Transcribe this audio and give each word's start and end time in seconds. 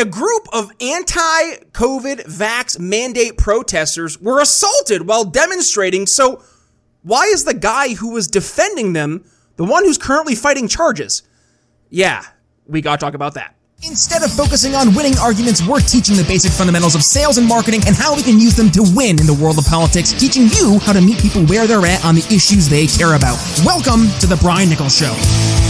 a 0.00 0.04
group 0.06 0.48
of 0.52 0.72
anti 0.80 1.56
COVID 1.72 2.24
vax 2.24 2.78
mandate 2.78 3.36
protesters 3.36 4.18
were 4.18 4.40
assaulted 4.40 5.06
while 5.06 5.24
demonstrating. 5.24 6.06
So, 6.06 6.42
why 7.02 7.24
is 7.24 7.44
the 7.44 7.54
guy 7.54 7.94
who 7.94 8.10
was 8.10 8.26
defending 8.26 8.94
them 8.94 9.24
the 9.56 9.64
one 9.64 9.84
who's 9.84 9.98
currently 9.98 10.34
fighting 10.34 10.68
charges? 10.68 11.22
Yeah, 11.90 12.24
we 12.66 12.80
gotta 12.80 12.98
talk 12.98 13.14
about 13.14 13.34
that. 13.34 13.54
Instead 13.82 14.22
of 14.22 14.32
focusing 14.32 14.74
on 14.74 14.94
winning 14.94 15.16
arguments, 15.18 15.66
we're 15.66 15.80
teaching 15.80 16.16
the 16.16 16.24
basic 16.24 16.52
fundamentals 16.52 16.94
of 16.94 17.02
sales 17.02 17.38
and 17.38 17.46
marketing 17.46 17.80
and 17.86 17.96
how 17.96 18.14
we 18.14 18.22
can 18.22 18.38
use 18.38 18.54
them 18.54 18.70
to 18.70 18.82
win 18.94 19.18
in 19.18 19.26
the 19.26 19.34
world 19.34 19.58
of 19.58 19.64
politics, 19.66 20.12
teaching 20.12 20.48
you 20.48 20.78
how 20.80 20.92
to 20.92 21.00
meet 21.00 21.18
people 21.18 21.44
where 21.46 21.66
they're 21.66 21.86
at 21.86 22.04
on 22.04 22.14
the 22.14 22.24
issues 22.34 22.68
they 22.68 22.86
care 22.86 23.14
about. 23.16 23.38
Welcome 23.64 24.08
to 24.20 24.26
The 24.26 24.36
Brian 24.36 24.68
Nichols 24.68 24.96
Show. 24.96 25.69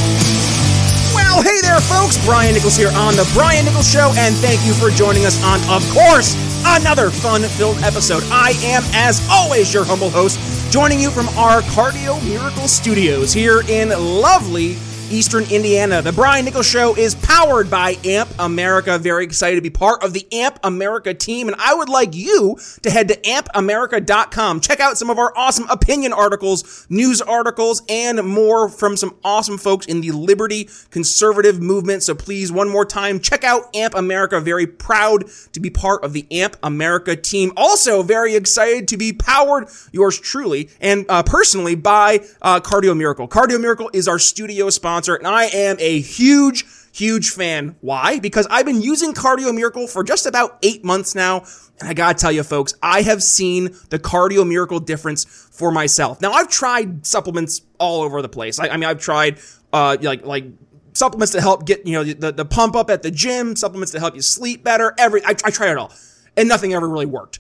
Well, 1.31 1.43
hey 1.43 1.61
there, 1.63 1.79
folks. 1.79 2.23
Brian 2.27 2.55
Nichols 2.55 2.77
here 2.77 2.91
on 2.97 3.15
The 3.15 3.31
Brian 3.33 3.65
Nichols 3.65 3.89
Show, 3.89 4.13
and 4.17 4.35
thank 4.35 4.67
you 4.67 4.75
for 4.75 4.91
joining 4.91 5.27
us 5.27 5.41
on, 5.45 5.61
of 5.71 5.89
course, 5.95 6.35
another 6.67 7.09
fun 7.09 7.43
filled 7.43 7.79
episode. 7.85 8.25
I 8.33 8.51
am, 8.65 8.83
as 8.95 9.25
always, 9.31 9.73
your 9.73 9.85
humble 9.85 10.11
host, 10.11 10.41
joining 10.73 10.99
you 10.99 11.09
from 11.09 11.29
our 11.39 11.61
Cardio 11.63 12.21
Miracle 12.25 12.67
Studios 12.67 13.33
here 13.33 13.63
in 13.69 13.91
lovely 13.91 14.75
Eastern 15.11 15.43
Indiana. 15.51 16.01
The 16.01 16.13
Brian 16.13 16.45
Nichols 16.45 16.67
Show 16.67 16.95
is 16.97 17.17
powered 17.17 17.69
by 17.69 17.97
AMP 18.05 18.31
America. 18.39 18.97
Very 18.97 19.25
excited 19.25 19.57
to 19.57 19.63
be 19.63 19.71
part 19.71 20.05
of 20.05 20.13
the 20.13 20.25
AMP 20.33 20.61
America 20.63 21.13
team. 21.13 21.49
And 21.49 21.57
I 21.61 21.75
would 21.75 21.89
like 21.89 22.15
you 22.15 22.57
to 22.83 22.91
head 22.91 23.09
to 23.09 23.17
ampamerica.com. 23.17 24.61
Check 24.61 24.79
out 24.79 24.97
some 24.97 25.11
of 25.11 25.19
our 25.19 25.37
awesome 25.37 25.69
opinion 25.69 26.13
articles, 26.13 26.87
news 26.89 27.21
articles, 27.21 27.83
and 27.89 28.23
more 28.23 28.69
from 28.69 28.97
some 28.97 29.17
awesome 29.25 29.59
folks 29.59 29.87
in 29.87 30.01
the 30.01 30.13
liberty 30.13 30.69
conservative 30.91 31.61
movement. 31.61 32.05
So 32.05 32.15
please, 32.15 32.53
one 32.53 32.69
more 32.69 32.85
time, 32.85 33.19
check 33.19 33.43
out 33.43 33.75
AMP 33.75 33.95
America. 33.97 34.41
Very 34.41 34.69
proud 34.69 35.25
to 35.53 35.61
be 35.61 35.71
part 35.71 36.05
of 36.05 36.13
the 36.13 36.25
AMP 36.31 36.57
America 36.63 37.17
team. 37.17 37.53
Also, 37.57 38.05
very 38.05 38.37
excited 38.37 38.87
to 38.89 38.97
be 38.97 39.13
powered, 39.13 39.69
yours 39.91 40.21
truly, 40.21 40.71
and 40.81 41.05
uh, 41.09 41.25
personally 41.25 41.75
by 41.75 42.21
uh, 42.41 42.61
Cardio 42.61 42.97
Miracle. 42.97 43.27
Cardio 43.27 43.61
Miracle 43.61 43.91
is 43.93 44.07
our 44.07 44.19
studio 44.21 44.71
sponsor 44.71 45.00
sponsor, 45.01 45.17
and 45.17 45.27
I 45.27 45.45
am 45.45 45.77
a 45.81 46.01
huge, 46.01 46.65
huge 46.93 47.31
fan. 47.31 47.77
Why? 47.81 48.19
Because 48.19 48.47
I've 48.51 48.67
been 48.67 48.83
using 48.83 49.15
Cardio 49.15 49.55
Miracle 49.55 49.87
for 49.87 50.05
just 50.05 50.27
about 50.27 50.59
eight 50.63 50.85
months 50.85 51.15
now. 51.15 51.45
And 51.81 51.89
I 51.89 51.95
gotta 51.95 52.19
tell 52.19 52.33
you, 52.33 52.43
folks, 52.43 52.75
I 52.83 53.03
have 53.03 53.23
seen 53.23 53.77
the 53.89 53.99
Cardio 53.99 54.47
Miracle 54.47 54.81
difference 54.81 55.25
for 55.25 55.71
myself. 55.71 56.21
Now, 56.21 56.33
I've 56.33 56.49
tried 56.49 57.07
supplements 57.07 57.63
all 57.79 58.03
over 58.03 58.21
the 58.21 58.29
place. 58.29 58.59
I, 58.59 58.69
I 58.69 58.77
mean, 58.77 58.85
I've 58.85 59.01
tried, 59.01 59.39
uh, 59.73 59.97
like, 60.03 60.25
like, 60.27 60.45
supplements 60.93 61.33
to 61.33 61.41
help 61.41 61.65
get, 61.65 61.87
you 61.87 61.93
know, 61.93 62.05
the, 62.05 62.33
the 62.33 62.45
pump 62.45 62.77
up 62.77 62.91
at 62.91 63.03
the 63.03 63.11
gym, 63.11 63.57
supplements 63.57 63.93
to 63.93 64.01
help 64.01 64.15
you 64.15 64.23
sleep 64.23 64.63
better, 64.63 64.93
every, 64.99 65.25
I, 65.25 65.31
I 65.45 65.51
tried 65.51 65.71
it 65.71 65.79
all. 65.79 65.93
And 66.37 66.49
nothing 66.49 66.75
ever 66.75 66.89
really 66.89 67.07
worked 67.07 67.39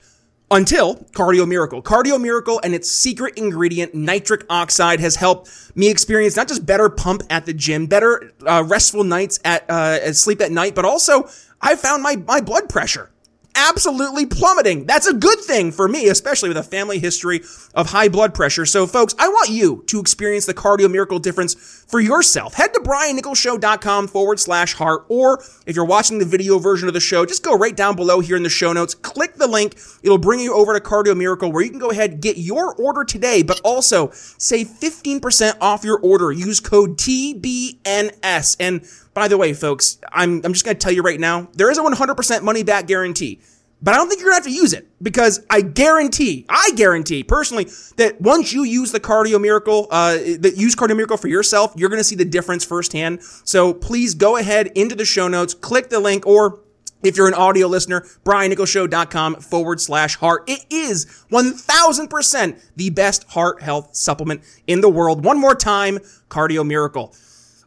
until 0.50 0.96
Cardio 1.12 1.46
Miracle. 1.46 1.82
Cardio 1.82 2.20
Miracle 2.20 2.60
and 2.64 2.74
its 2.74 2.90
secret 2.90 3.34
ingredient, 3.36 3.94
nitric 3.94 4.44
oxide, 4.50 5.00
has 5.00 5.16
helped 5.16 5.50
me 5.74 5.88
experience 5.88 6.36
not 6.36 6.48
just 6.48 6.66
better 6.66 6.88
pump 6.88 7.22
at 7.30 7.46
the 7.46 7.52
gym, 7.52 7.86
better 7.86 8.32
uh, 8.46 8.64
restful 8.66 9.04
nights 9.04 9.38
at 9.44 9.68
uh, 9.70 10.12
sleep 10.12 10.40
at 10.40 10.50
night, 10.50 10.74
but 10.74 10.84
also 10.84 11.28
I 11.60 11.76
found 11.76 12.02
my 12.02 12.16
my 12.16 12.40
blood 12.40 12.68
pressure 12.68 13.10
absolutely 13.54 14.26
plummeting. 14.26 14.86
That's 14.86 15.06
a 15.06 15.14
good 15.14 15.40
thing 15.40 15.72
for 15.72 15.88
me, 15.88 16.08
especially 16.08 16.48
with 16.48 16.58
a 16.58 16.62
family 16.62 16.98
history 16.98 17.42
of 17.74 17.90
high 17.90 18.08
blood 18.08 18.34
pressure. 18.34 18.66
So, 18.66 18.86
folks, 18.86 19.14
I 19.18 19.28
want 19.28 19.50
you 19.50 19.84
to 19.86 20.00
experience 20.00 20.46
the 20.46 20.54
cardio 20.54 20.90
miracle 20.90 21.18
difference 21.18 21.54
for 21.88 22.00
yourself. 22.00 22.54
Head 22.54 22.72
to 22.74 22.80
briannicholsshow.com 22.80 24.08
forward 24.08 24.40
slash 24.40 24.74
heart, 24.74 25.04
or 25.08 25.42
if 25.66 25.76
you're 25.76 25.84
watching 25.84 26.18
the 26.18 26.24
video 26.24 26.58
version 26.58 26.88
of 26.88 26.94
the 26.94 27.00
show, 27.00 27.26
just 27.26 27.42
go 27.42 27.56
right 27.56 27.76
down 27.76 27.96
below 27.96 28.20
here 28.20 28.36
in 28.36 28.42
the 28.42 28.48
show 28.48 28.72
notes, 28.72 28.94
click 28.94 29.34
the 29.34 29.46
link. 29.46 29.78
It'll 30.02 30.18
bring 30.18 30.40
you 30.40 30.54
over 30.54 30.72
to 30.72 30.80
Cardio 30.80 31.16
Miracle 31.16 31.52
where 31.52 31.62
you 31.62 31.70
can 31.70 31.78
go 31.78 31.90
ahead, 31.90 32.12
and 32.12 32.22
get 32.22 32.36
your 32.36 32.74
order 32.74 33.04
today, 33.04 33.42
but 33.42 33.60
also 33.64 34.10
save 34.12 34.68
15% 34.68 35.56
off 35.60 35.84
your 35.84 35.98
order. 35.98 36.32
Use 36.32 36.60
code 36.60 36.96
TBNS. 36.96 38.56
And 38.60 38.86
by 39.14 39.28
the 39.28 39.36
way, 39.36 39.52
folks, 39.52 39.98
I'm, 40.12 40.40
I'm 40.44 40.52
just 40.52 40.64
going 40.64 40.76
to 40.76 40.80
tell 40.80 40.92
you 40.92 41.02
right 41.02 41.20
now, 41.20 41.48
there 41.54 41.70
is 41.70 41.78
a 41.78 41.82
100% 41.82 42.42
money 42.42 42.62
back 42.62 42.86
guarantee. 42.86 43.40
But 43.82 43.94
I 43.94 43.96
don't 43.96 44.08
think 44.08 44.20
you're 44.20 44.28
gonna 44.28 44.42
have 44.42 44.44
to 44.44 44.50
use 44.50 44.72
it 44.72 44.88
because 45.02 45.44
I 45.48 45.62
guarantee, 45.62 46.44
I 46.48 46.72
guarantee 46.76 47.24
personally 47.24 47.66
that 47.96 48.20
once 48.20 48.52
you 48.52 48.64
use 48.64 48.92
the 48.92 49.00
Cardio 49.00 49.40
Miracle, 49.40 49.88
uh, 49.90 50.18
that 50.40 50.54
use 50.56 50.76
Cardio 50.76 50.96
Miracle 50.96 51.16
for 51.16 51.28
yourself, 51.28 51.72
you're 51.76 51.88
gonna 51.88 52.04
see 52.04 52.16
the 52.16 52.24
difference 52.26 52.62
firsthand. 52.62 53.22
So 53.22 53.72
please 53.72 54.14
go 54.14 54.36
ahead 54.36 54.66
into 54.74 54.94
the 54.94 55.06
show 55.06 55.28
notes, 55.28 55.54
click 55.54 55.88
the 55.88 55.98
link, 55.98 56.26
or 56.26 56.60
if 57.02 57.16
you're 57.16 57.28
an 57.28 57.34
audio 57.34 57.66
listener, 57.66 58.02
briannicholsshow.com 58.24 59.36
forward 59.36 59.80
slash 59.80 60.16
heart. 60.16 60.44
It 60.46 60.66
is 60.68 61.06
1000% 61.30 62.60
the 62.76 62.90
best 62.90 63.24
heart 63.30 63.62
health 63.62 63.96
supplement 63.96 64.42
in 64.66 64.82
the 64.82 64.90
world. 64.90 65.24
One 65.24 65.40
more 65.40 65.54
time, 65.54 66.00
Cardio 66.28 66.66
Miracle. 66.66 67.14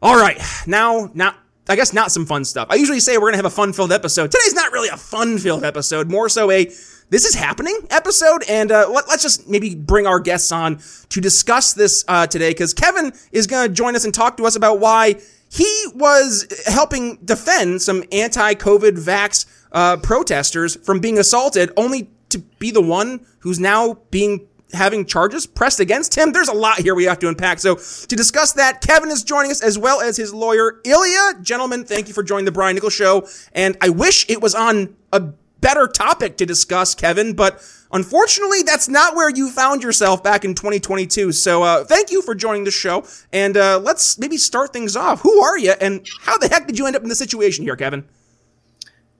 All 0.04 0.18
right, 0.18 0.38
now, 0.68 1.10
now, 1.14 1.34
I 1.70 1.78
guess 1.78 1.94
not 1.94 2.12
some 2.12 2.26
fun 2.26 2.44
stuff. 2.44 2.68
I 2.70 2.76
usually 2.76 3.00
say 3.00 3.18
we're 3.18 3.28
gonna 3.28 3.38
have 3.38 3.46
a 3.46 3.50
fun-filled 3.50 3.94
episode. 3.94 4.32
Today's 4.32 4.54
not 4.54 4.74
really 4.74 4.90
a 4.90 4.98
fun-filled 4.98 5.64
episode, 5.64 6.12
more 6.12 6.28
so 6.28 6.52
a 6.52 6.66
this 7.10 7.24
is 7.24 7.36
happening 7.36 7.80
episode. 7.90 8.44
And 8.50 8.70
uh, 8.70 8.90
let, 8.90 9.08
us 9.08 9.22
just 9.22 9.48
maybe 9.48 9.76
bring 9.76 10.06
our 10.06 10.20
guests 10.20 10.52
on 10.52 10.82
to 11.08 11.22
discuss 11.22 11.72
this 11.72 12.04
uh, 12.10 12.28
today, 12.28 12.50
because 12.50 12.74
Kevin 12.74 13.14
is 13.32 13.48
gonna 13.48 13.70
join 13.70 13.96
us 13.96 14.04
and 14.04 14.14
talk 14.14 14.36
to 14.36 14.46
us 14.46 14.58
about 14.58 14.82
why 14.82 15.16
he 15.50 15.86
was 15.96 16.48
helping 16.66 17.16
defend 17.24 17.82
some 17.82 18.04
anti-COVID 18.12 18.98
vax 18.98 19.46
uh, 19.72 19.96
protesters 19.96 20.76
from 20.86 21.00
being 21.00 21.18
assaulted, 21.18 21.72
only 21.78 22.10
to 22.28 22.40
be 22.60 22.72
the 22.72 22.82
one 22.82 23.26
who's 23.40 23.58
now 23.58 24.00
being 24.12 24.50
having 24.74 25.06
charges 25.06 25.46
pressed 25.46 25.80
against 25.80 26.18
him. 26.18 26.32
There's 26.32 26.50
a 26.50 26.54
lot 26.54 26.80
here 26.80 26.96
we 26.96 27.06
have 27.06 27.20
to 27.20 27.28
unpack. 27.28 27.60
So 27.60 27.76
to 27.76 28.16
discuss 28.16 28.54
that, 28.54 28.82
Kevin 28.82 29.10
is 29.10 29.24
joining 29.24 29.52
us 29.52 29.62
as 29.62 29.78
well 29.78 30.02
as 30.02 30.18
his 30.18 30.34
lawyer, 30.34 30.82
Ilya. 30.84 31.40
Gentlemen, 31.42 31.86
thank 31.86 32.08
you 32.08 32.14
for 32.14 32.24
joining 32.24 32.46
the 32.46 32.52
Brian 32.52 32.76
Nichols 32.76 32.94
Show. 32.94 33.28
And 33.54 33.78
I 33.82 33.90
wish 33.90 34.30
it 34.30 34.42
was 34.42 34.56
on 34.56 34.96
a 35.12 35.22
better 35.64 35.88
topic 35.88 36.36
to 36.38 36.46
discuss, 36.46 36.94
Kevin, 36.94 37.34
but 37.34 37.64
unfortunately, 37.92 38.64
that's 38.64 38.90
not 38.90 39.16
where 39.16 39.30
you 39.30 39.50
found 39.50 39.82
yourself 39.82 40.22
back 40.22 40.44
in 40.44 40.54
2022. 40.54 41.32
So 41.32 41.64
uh, 41.64 41.86
thank 41.86 42.12
you 42.12 42.22
for 42.22 42.36
joining 42.36 42.66
the 42.66 42.72
show. 42.72 43.06
And 43.32 43.56
uh, 43.56 43.80
let's 43.80 44.20
maybe 44.20 44.38
start 44.38 44.74
things 44.74 44.96
off. 44.98 45.22
Who 45.22 45.42
are 45.42 45.58
you, 45.58 45.72
and 45.80 46.06
how 46.22 46.38
the 46.38 46.50
heck 46.50 46.68
did 46.68 46.78
you 46.78 46.86
end 46.86 46.96
up 46.96 47.02
in 47.02 47.10
this 47.10 47.20
situation 47.20 47.64
here, 47.64 47.78
Kevin? 47.78 48.04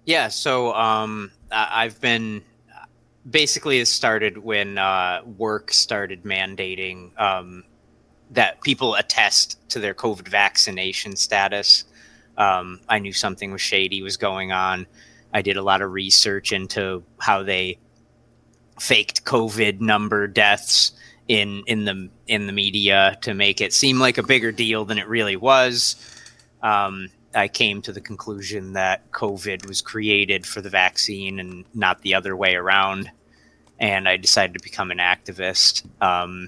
Yeah, 0.06 0.28
so 0.28 0.74
um, 0.74 1.32
I've 1.50 2.00
been 2.02 2.44
basically 3.30 3.80
it 3.80 3.88
started 3.88 4.38
when 4.38 4.78
uh, 4.78 5.22
work 5.38 5.72
started 5.72 6.24
mandating 6.24 7.18
um, 7.20 7.64
that 8.32 8.62
people 8.62 8.96
attest 8.96 9.58
to 9.70 9.80
their 9.80 9.94
COVID 9.94 10.28
vaccination 10.28 11.16
status. 11.16 11.86
Um, 12.38 12.82
I 12.90 13.00
knew 13.00 13.14
something 13.14 13.52
was 13.52 13.62
shady 13.62 14.02
was 14.02 14.18
going 14.18 14.52
on. 14.52 14.88
I 15.34 15.42
did 15.42 15.58
a 15.58 15.62
lot 15.62 15.82
of 15.82 15.92
research 15.92 16.52
into 16.52 17.04
how 17.20 17.44
they 17.44 17.78
faked 18.80 19.24
COVID 19.26 19.80
number 19.82 20.28
deaths 20.28 20.94
in 21.28 21.64
in 21.68 21.86
the 21.86 22.10
in 22.28 22.48
the 22.48 22.54
media 22.54 23.18
to 23.22 23.34
make 23.34 23.62
it 23.62 23.74
seem 23.74 24.00
like 24.00 24.18
a 24.18 24.24
bigger 24.24 24.52
deal 24.52 24.84
than 24.86 24.98
it 24.98 25.08
really 25.08 25.36
was. 25.36 25.96
Um, 26.62 27.10
I 27.36 27.48
came 27.48 27.82
to 27.84 27.92
the 27.92 28.02
conclusion 28.02 28.74
that 28.74 29.12
COVID 29.12 29.68
was 29.68 29.82
created 29.82 30.46
for 30.46 30.62
the 30.62 30.70
vaccine 30.70 31.40
and 31.40 31.66
not 31.74 32.02
the 32.02 32.14
other 32.14 32.36
way 32.36 32.56
around. 32.56 33.12
And 33.80 34.08
I 34.08 34.18
decided 34.18 34.54
to 34.54 34.64
become 34.64 34.92
an 34.92 35.00
activist, 35.00 35.86
um, 36.02 36.48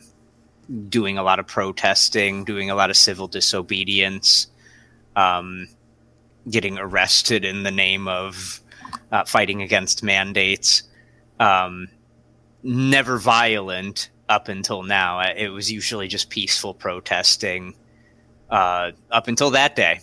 doing 0.90 1.18
a 1.18 1.24
lot 1.24 1.40
of 1.40 1.48
protesting, 1.48 2.46
doing 2.46 2.70
a 2.70 2.76
lot 2.76 2.90
of 2.90 2.98
civil 2.98 3.28
disobedience, 3.28 4.48
um, 5.16 5.68
getting 6.50 6.78
arrested 6.78 7.44
in 7.44 7.64
the 7.64 7.72
name 7.72 8.08
of 8.08 8.62
uh, 9.12 9.24
fighting 9.26 9.62
against 9.62 10.04
mandates. 10.04 10.84
Um, 11.40 11.90
never 12.64 13.18
violent 13.18 14.10
up 14.30 14.48
until 14.48 14.84
now. 14.84 15.20
It 15.22 15.50
was 15.50 15.72
usually 15.72 16.08
just 16.08 16.30
peaceful 16.30 16.74
protesting 16.74 17.76
uh, 18.50 18.92
up 19.12 19.28
until 19.28 19.52
that 19.52 19.76
day. 19.76 20.00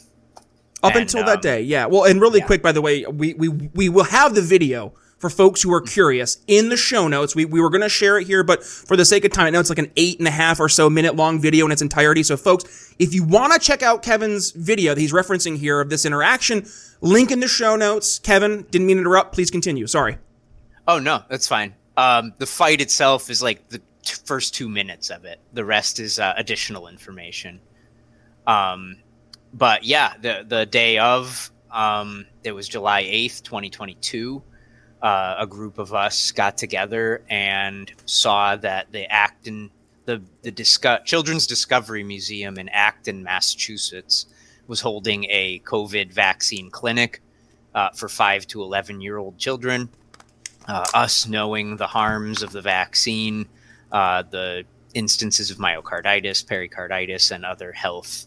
Up 0.82 0.94
and, 0.94 1.02
until 1.02 1.20
um, 1.20 1.26
that 1.26 1.42
day, 1.42 1.62
yeah. 1.62 1.86
Well, 1.86 2.04
and 2.04 2.20
really 2.20 2.40
yeah. 2.40 2.46
quick, 2.46 2.62
by 2.62 2.72
the 2.72 2.82
way, 2.82 3.04
we, 3.06 3.34
we 3.34 3.48
we 3.48 3.88
will 3.88 4.04
have 4.04 4.34
the 4.34 4.42
video 4.42 4.94
for 5.22 5.30
folks 5.30 5.62
who 5.62 5.72
are 5.72 5.80
curious 5.80 6.38
in 6.48 6.68
the 6.68 6.76
show 6.76 7.06
notes. 7.06 7.36
We, 7.36 7.44
we 7.44 7.60
were 7.60 7.70
going 7.70 7.82
to 7.82 7.88
share 7.88 8.18
it 8.18 8.26
here, 8.26 8.42
but 8.42 8.64
for 8.64 8.96
the 8.96 9.04
sake 9.04 9.24
of 9.24 9.30
time, 9.30 9.46
I 9.46 9.50
know 9.50 9.60
it's 9.60 9.68
like 9.68 9.78
an 9.78 9.92
eight 9.96 10.18
and 10.18 10.26
a 10.26 10.32
half 10.32 10.58
or 10.58 10.68
so 10.68 10.90
minute 10.90 11.14
long 11.14 11.40
video 11.40 11.64
in 11.64 11.70
its 11.70 11.80
entirety. 11.80 12.24
So, 12.24 12.36
folks, 12.36 12.92
if 12.98 13.14
you 13.14 13.22
want 13.22 13.52
to 13.52 13.60
check 13.60 13.84
out 13.84 14.02
Kevin's 14.02 14.50
video 14.50 14.94
that 14.94 15.00
he's 15.00 15.12
referencing 15.12 15.56
here 15.56 15.80
of 15.80 15.90
this 15.90 16.04
interaction, 16.04 16.66
link 17.00 17.30
in 17.30 17.38
the 17.38 17.46
show 17.46 17.76
notes. 17.76 18.18
Kevin, 18.18 18.66
didn't 18.70 18.88
mean 18.88 18.96
to 18.96 19.02
interrupt. 19.02 19.32
Please 19.32 19.50
continue. 19.50 19.86
Sorry. 19.86 20.18
Oh, 20.88 20.98
no, 20.98 21.22
that's 21.28 21.46
fine. 21.46 21.76
Um, 21.96 22.34
the 22.38 22.46
fight 22.46 22.80
itself 22.80 23.30
is 23.30 23.40
like 23.40 23.68
the 23.68 23.78
t- 23.78 24.16
first 24.24 24.56
two 24.56 24.68
minutes 24.68 25.10
of 25.10 25.24
it, 25.24 25.38
the 25.52 25.64
rest 25.64 26.00
is 26.00 26.18
uh, 26.18 26.34
additional 26.36 26.88
information. 26.88 27.60
Um, 28.46 28.96
but 29.52 29.84
yeah, 29.84 30.14
the 30.20 30.44
the 30.46 30.66
day 30.66 30.98
of, 30.98 31.50
um, 31.70 32.26
it 32.44 32.52
was 32.52 32.68
July 32.68 33.04
8th, 33.04 33.42
2022. 33.42 34.42
Uh, 35.00 35.34
a 35.38 35.46
group 35.46 35.78
of 35.78 35.92
us 35.92 36.30
got 36.30 36.56
together 36.56 37.22
and 37.28 37.92
saw 38.06 38.54
that 38.56 38.92
the 38.92 39.10
Acton, 39.10 39.70
the 40.04 40.22
the 40.42 40.50
Disco- 40.50 41.00
Children's 41.04 41.46
Discovery 41.46 42.04
Museum 42.04 42.58
in 42.58 42.68
Acton, 42.68 43.22
Massachusetts, 43.22 44.26
was 44.66 44.80
holding 44.80 45.24
a 45.28 45.60
COVID 45.60 46.12
vaccine 46.12 46.70
clinic 46.70 47.20
uh, 47.74 47.90
for 47.90 48.08
five 48.08 48.46
to 48.48 48.62
11 48.62 49.00
year 49.00 49.18
old 49.18 49.38
children. 49.38 49.88
Uh, 50.68 50.84
us 50.94 51.26
knowing 51.26 51.76
the 51.76 51.88
harms 51.88 52.44
of 52.44 52.52
the 52.52 52.62
vaccine, 52.62 53.48
uh, 53.90 54.22
the 54.30 54.64
instances 54.94 55.50
of 55.50 55.58
myocarditis, 55.58 56.46
pericarditis, 56.46 57.32
and 57.32 57.44
other 57.44 57.72
health 57.72 58.26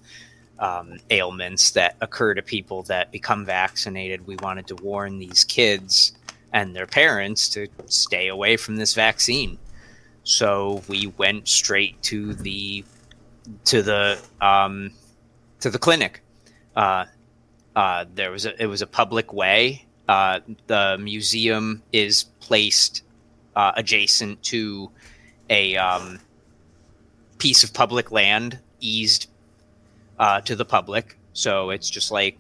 um, 0.60 1.00
ailments 1.10 1.72
that 1.72 1.96
occur 2.02 2.34
to 2.34 2.42
people 2.42 2.84
that 2.84 3.12
become 3.12 3.46
vaccinated, 3.46 4.26
we 4.26 4.36
wanted 4.38 4.68
to 4.68 4.76
warn 4.76 5.20
these 5.20 5.44
kids 5.44 6.14
and 6.54 6.76
their 6.76 6.88
parents 6.88 7.50
to 7.50 7.68
stay 7.88 8.28
away 8.28 8.56
from 8.58 8.78
this 8.78 8.94
vaccine. 8.94 9.58
So 10.24 10.82
we 10.88 11.08
went 11.18 11.48
straight 11.48 12.02
to 12.04 12.34
the 12.34 12.84
to 13.66 13.82
the 13.82 14.20
um, 14.42 14.92
to 15.60 15.70
the 15.70 15.78
clinic. 15.78 16.22
Uh, 16.76 17.06
uh, 17.76 18.06
there 18.14 18.32
was 18.32 18.46
a 18.46 18.62
it 18.62 18.68
was 18.68 18.82
a 18.82 18.88
public 18.88 19.34
way. 19.34 19.86
Uh, 20.08 20.40
the 20.68 20.98
museum 21.00 21.82
is 21.92 22.24
placed 22.40 23.04
uh, 23.56 23.72
adjacent 23.76 24.42
to 24.44 24.90
a 25.50 25.76
um, 25.78 26.20
piece 27.38 27.64
of 27.64 27.74
public 27.74 28.12
land 28.12 28.60
eased 28.80 29.28
uh, 30.20 30.42
to 30.42 30.56
the 30.56 30.66
public, 30.66 31.18
so 31.34 31.70
it's 31.70 31.90
just 31.90 32.12
like 32.12 32.38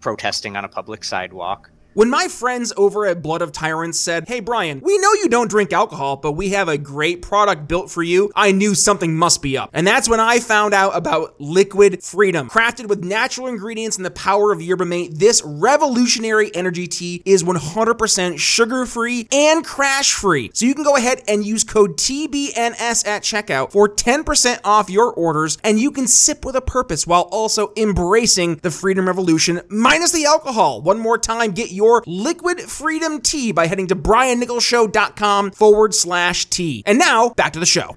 protesting 0.00 0.56
on 0.56 0.64
a 0.64 0.68
public 0.68 1.04
sidewalk. 1.04 1.70
When 1.98 2.10
my 2.10 2.28
friends 2.28 2.72
over 2.76 3.06
at 3.06 3.22
Blood 3.22 3.42
of 3.42 3.50
Tyrants 3.50 3.98
said, 3.98 4.28
Hey 4.28 4.38
Brian, 4.38 4.80
we 4.84 4.96
know 4.98 5.14
you 5.14 5.28
don't 5.28 5.50
drink 5.50 5.72
alcohol, 5.72 6.14
but 6.14 6.34
we 6.34 6.50
have 6.50 6.68
a 6.68 6.78
great 6.78 7.22
product 7.22 7.66
built 7.66 7.90
for 7.90 8.04
you, 8.04 8.30
I 8.36 8.52
knew 8.52 8.76
something 8.76 9.16
must 9.16 9.42
be 9.42 9.58
up. 9.58 9.70
And 9.72 9.84
that's 9.84 10.08
when 10.08 10.20
I 10.20 10.38
found 10.38 10.74
out 10.74 10.94
about 10.94 11.40
Liquid 11.40 12.04
Freedom. 12.04 12.48
Crafted 12.50 12.86
with 12.86 13.02
natural 13.02 13.48
ingredients 13.48 13.96
and 13.96 14.06
the 14.06 14.12
power 14.12 14.52
of 14.52 14.62
yerba 14.62 14.84
mate, 14.84 15.18
this 15.18 15.42
revolutionary 15.44 16.54
energy 16.54 16.86
tea 16.86 17.20
is 17.24 17.42
100% 17.42 18.38
sugar 18.38 18.86
free 18.86 19.26
and 19.32 19.64
crash 19.64 20.12
free. 20.12 20.52
So 20.54 20.66
you 20.66 20.76
can 20.76 20.84
go 20.84 20.94
ahead 20.94 21.24
and 21.26 21.44
use 21.44 21.64
code 21.64 21.96
TBNS 21.96 23.08
at 23.08 23.24
checkout 23.24 23.72
for 23.72 23.88
10% 23.88 24.60
off 24.62 24.88
your 24.88 25.12
orders, 25.12 25.58
and 25.64 25.80
you 25.80 25.90
can 25.90 26.06
sip 26.06 26.44
with 26.44 26.54
a 26.54 26.60
purpose 26.60 27.08
while 27.08 27.28
also 27.32 27.72
embracing 27.76 28.54
the 28.62 28.70
freedom 28.70 29.08
revolution 29.08 29.62
minus 29.68 30.12
the 30.12 30.26
alcohol. 30.26 30.80
One 30.80 31.00
more 31.00 31.18
time, 31.18 31.50
get 31.50 31.72
your 31.72 31.87
your 31.88 32.02
liquid 32.06 32.60
freedom 32.60 33.20
tea 33.20 33.50
by 33.52 33.66
heading 33.66 33.86
to 33.86 33.96
briannicholsshow.com 33.96 35.52
forward 35.52 35.94
slash 35.94 36.44
tea. 36.46 36.82
And 36.86 36.98
now 36.98 37.30
back 37.30 37.54
to 37.54 37.58
the 37.58 37.66
show. 37.66 37.96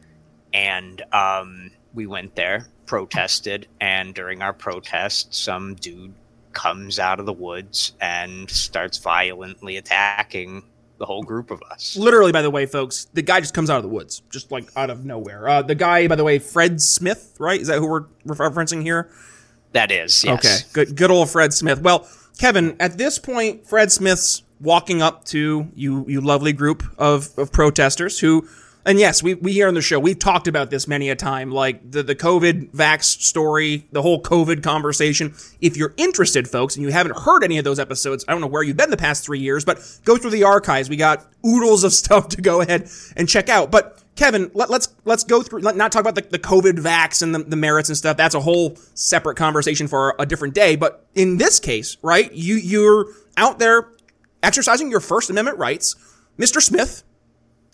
And 0.54 1.02
um, 1.12 1.72
we 1.94 2.08
went 2.08 2.36
there, 2.36 2.68
protested, 2.86 3.68
and 3.82 4.14
during 4.14 4.42
our 4.42 4.54
protest, 4.54 5.34
some 5.34 5.76
dude 5.76 6.14
comes 6.54 7.00
out 7.00 7.20
of 7.20 7.26
the 7.26 7.34
woods 7.34 7.94
and 8.02 8.50
starts 8.50 8.98
violently 8.98 9.78
attacking 9.78 10.64
the 10.98 11.06
whole 11.06 11.24
group 11.24 11.52
of 11.52 11.62
us. 11.64 11.98
Literally, 11.98 12.32
by 12.32 12.42
the 12.42 12.52
way, 12.52 12.66
folks, 12.66 13.06
the 13.14 13.22
guy 13.22 13.40
just 13.40 13.54
comes 13.54 13.70
out 13.70 13.78
of 13.78 13.84
the 13.84 13.90
woods, 13.90 14.22
just 14.30 14.52
like 14.52 14.70
out 14.76 14.90
of 14.90 15.04
nowhere. 15.04 15.48
Uh, 15.48 15.62
the 15.62 15.76
guy, 15.76 16.08
by 16.08 16.16
the 16.16 16.24
way, 16.24 16.40
Fred 16.40 16.82
Smith, 16.82 17.36
right? 17.40 17.60
Is 17.60 17.68
that 17.68 17.80
who 17.80 17.88
we're 17.88 18.06
referencing 18.26 18.84
here? 18.84 19.10
That 19.72 19.90
is, 19.90 20.24
yes. 20.24 20.38
Okay, 20.46 20.74
good, 20.74 20.98
good 20.98 21.12
old 21.12 21.30
Fred 21.30 21.54
Smith. 21.54 21.82
Well, 21.82 22.08
Kevin, 22.38 22.76
at 22.80 22.98
this 22.98 23.20
point, 23.20 23.68
Fred 23.68 23.92
Smith's 23.92 24.44
walking 24.60 25.02
up 25.02 25.26
to 25.26 25.68
you, 25.76 26.06
you 26.08 26.22
lovely 26.22 26.54
group 26.54 26.84
of, 26.98 27.38
of 27.38 27.52
protesters 27.52 28.20
who, 28.20 28.48
and 28.86 29.00
yes, 29.00 29.22
we, 29.22 29.36
we 29.36 29.54
here 29.54 29.68
on 29.68 29.76
the 29.76 29.82
show, 29.82 30.00
we've 30.00 30.18
talked 30.18 30.48
about 30.48 30.72
this 30.72 30.88
many 30.88 31.10
a 31.10 31.16
time, 31.16 31.52
like 31.52 31.92
the, 31.92 32.02
the 32.02 32.16
COVID 32.16 32.72
vax 32.72 33.04
story, 33.04 33.86
the 33.92 34.02
whole 34.02 34.22
COVID 34.22 34.64
conversation. 34.64 35.36
If 35.60 35.78
you're 35.78 35.94
interested, 35.98 36.48
folks, 36.48 36.76
and 36.76 36.84
you 36.84 36.92
haven't 36.92 37.20
heard 37.20 37.44
any 37.44 37.60
of 37.60 37.64
those 37.64 37.80
episodes, 37.80 38.26
I 38.28 38.32
don't 38.32 38.42
know 38.42 38.48
where 38.48 38.64
you've 38.64 38.78
been 38.78 38.90
the 38.90 38.98
past 38.98 39.24
three 39.24 39.40
years, 39.40 39.64
but 39.64 40.00
go 40.04 40.18
through 40.18 40.32
the 40.32 40.44
archives. 40.44 40.90
We 40.90 40.96
got 40.96 41.28
oodles 41.46 41.84
of 41.84 41.94
stuff 42.02 42.30
to 42.30 42.42
go 42.42 42.62
ahead 42.62 42.90
and 43.16 43.30
check 43.30 43.50
out. 43.50 43.70
But 43.70 44.02
Kevin, 44.16 44.50
let, 44.54 44.66
us 44.66 44.72
let's, 44.72 44.90
let's 45.06 45.24
go 45.24 45.44
through. 45.44 45.62
Let, 45.62 45.76
not 45.76 45.92
talk 45.92 46.02
about 46.02 46.16
the, 46.16 46.22
the 46.22 46.40
COVID 46.40 46.80
vax 46.80 47.22
and 47.22 47.36
the, 47.36 47.40
the 47.40 47.56
merits 47.56 47.90
and 47.90 47.98
stuff. 47.98 48.18
That's 48.18 48.36
a 48.36 48.42
whole 48.42 48.76
separate 48.96 49.36
conversation 49.38 49.88
for 49.88 50.16
a 50.18 50.26
different 50.26 50.56
day. 50.56 50.76
But 50.76 51.06
in 51.14 51.38
this 51.38 51.60
case, 51.60 51.98
right, 52.02 52.32
you 52.34 52.56
you're 52.56 53.08
out 53.38 53.60
there 53.60 53.90
exercising 54.42 54.90
your 54.90 55.00
First 55.00 55.30
Amendment 55.30 55.60
rights. 55.60 55.96
Mr. 56.38 56.62
Smith 56.62 57.04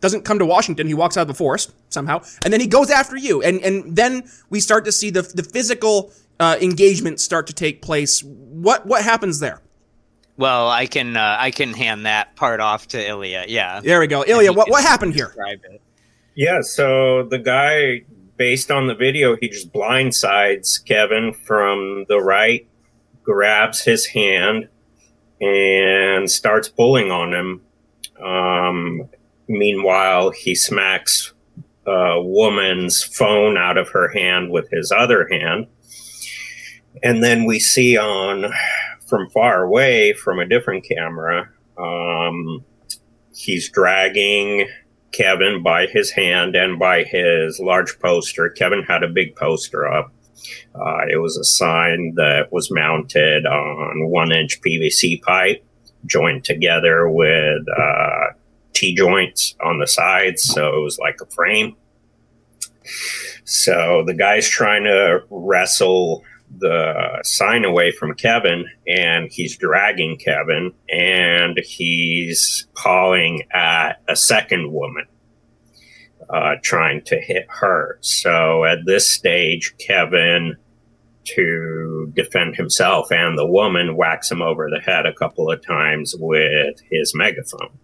doesn't 0.02 0.26
come 0.26 0.40
to 0.40 0.46
Washington. 0.46 0.88
He 0.88 0.94
walks 0.94 1.18
out 1.18 1.22
of 1.22 1.28
the 1.28 1.34
forest 1.34 1.74
somehow, 1.90 2.22
and 2.44 2.54
then 2.54 2.62
he 2.62 2.68
goes 2.68 2.90
after 2.90 3.18
you. 3.18 3.42
And 3.42 3.62
and 3.62 3.96
then 3.96 4.24
we 4.50 4.60
start 4.60 4.86
to 4.86 4.92
see 4.92 5.10
the 5.10 5.22
the 5.22 5.44
physical 5.44 6.12
uh, 6.40 6.58
engagement 6.62 7.20
start 7.20 7.48
to 7.48 7.54
take 7.54 7.82
place. 7.82 8.24
What 8.24 8.86
what 8.86 9.04
happens 9.04 9.40
there? 9.40 9.62
Well, 10.38 10.70
I 10.70 10.86
can 10.86 11.18
uh, 11.18 11.38
I 11.40 11.52
can 11.52 11.74
hand 11.74 12.06
that 12.06 12.36
part 12.36 12.60
off 12.60 12.88
to 12.90 13.08
Ilya. 13.08 13.46
Yeah. 13.48 13.82
There 13.82 14.00
we 14.00 14.08
go, 14.08 14.24
Ilya. 14.26 14.54
What 14.54 14.70
what 14.70 14.84
happened 14.84 15.16
here? 15.16 15.34
It. 15.36 15.82
Yeah, 16.36 16.62
so 16.62 17.24
the 17.24 17.40
guy, 17.40 18.04
based 18.38 18.70
on 18.70 18.86
the 18.86 18.94
video, 18.94 19.36
he 19.36 19.50
just 19.50 19.74
blindsides 19.74 20.86
Kevin 20.86 21.34
from 21.34 22.06
the 22.08 22.20
right, 22.20 22.68
grabs 23.24 23.82
his 23.82 24.06
hand, 24.06 24.70
and 25.42 26.30
starts 26.30 26.70
pulling 26.70 27.10
on 27.10 27.34
him. 27.34 27.62
Um, 28.24 29.10
meanwhile, 29.48 30.32
he 30.32 30.56
smacks 30.56 31.34
a 31.86 32.22
woman's 32.22 33.04
phone 33.04 33.58
out 33.58 33.78
of 33.78 33.90
her 33.90 34.10
hand 34.10 34.52
with 34.52 34.70
his 34.70 34.92
other 34.92 35.28
hand. 35.32 35.68
And 37.04 37.24
then 37.24 37.46
we 37.46 37.60
see 37.60 37.98
on 37.98 38.52
from 39.08 39.30
far 39.30 39.64
away 39.64 40.14
from 40.14 40.40
a 40.40 40.48
different 40.48 40.84
camera, 40.84 41.50
um, 41.78 42.66
he's 43.34 43.70
dragging 43.70 44.68
Kevin 45.12 45.64
by 45.64 45.86
his 45.88 46.12
hand 46.12 46.56
and 46.56 46.78
by 46.78 47.04
his 47.04 47.60
large 47.60 47.98
poster. 48.00 48.50
Kevin 48.50 48.84
had 48.84 49.04
a 49.04 49.08
big 49.08 49.36
poster 49.36 49.88
up. 49.88 50.12
Uh, 50.76 51.06
it 51.12 51.22
was 51.22 51.38
a 51.38 51.44
sign 51.44 52.14
that 52.16 52.52
was 52.52 52.72
mounted 52.72 53.46
on 53.46 54.10
one 54.10 54.32
inch 54.32 54.62
PVC 54.62 55.22
pipe, 55.22 55.64
joined 56.06 56.44
together 56.44 57.10
with 57.10 57.62
uh, 57.76 58.28
T 58.78 58.94
joints 58.94 59.56
on 59.64 59.80
the 59.80 59.88
sides. 59.88 60.44
So 60.44 60.78
it 60.78 60.84
was 60.84 61.00
like 61.00 61.20
a 61.22 61.26
frame. 61.26 61.76
So 63.44 64.04
the 64.06 64.14
guy's 64.14 64.48
trying 64.48 64.84
to 64.84 65.22
wrestle 65.32 66.24
the 66.60 67.20
sign 67.24 67.66
away 67.66 67.92
from 67.92 68.14
Kevin 68.14 68.66
and 68.88 69.32
he's 69.32 69.58
dragging 69.58 70.18
Kevin 70.18 70.72
and 70.90 71.60
he's 71.66 72.68
calling 72.76 73.42
at 73.52 74.02
a 74.08 74.16
second 74.16 74.72
woman, 74.72 75.06
uh, 76.30 76.56
trying 76.62 77.02
to 77.06 77.20
hit 77.20 77.48
her. 77.50 77.98
So 78.02 78.64
at 78.64 78.86
this 78.86 79.10
stage, 79.10 79.74
Kevin, 79.80 80.56
to 81.36 82.12
defend 82.14 82.56
himself 82.56 83.12
and 83.12 83.38
the 83.38 83.48
woman, 83.48 83.98
whacks 83.98 84.32
him 84.32 84.42
over 84.42 84.70
the 84.70 84.80
head 84.80 85.06
a 85.06 85.14
couple 85.14 85.52
of 85.52 85.66
times 85.66 86.16
with 86.18 86.80
his 86.92 87.14
megaphone. 87.16 87.78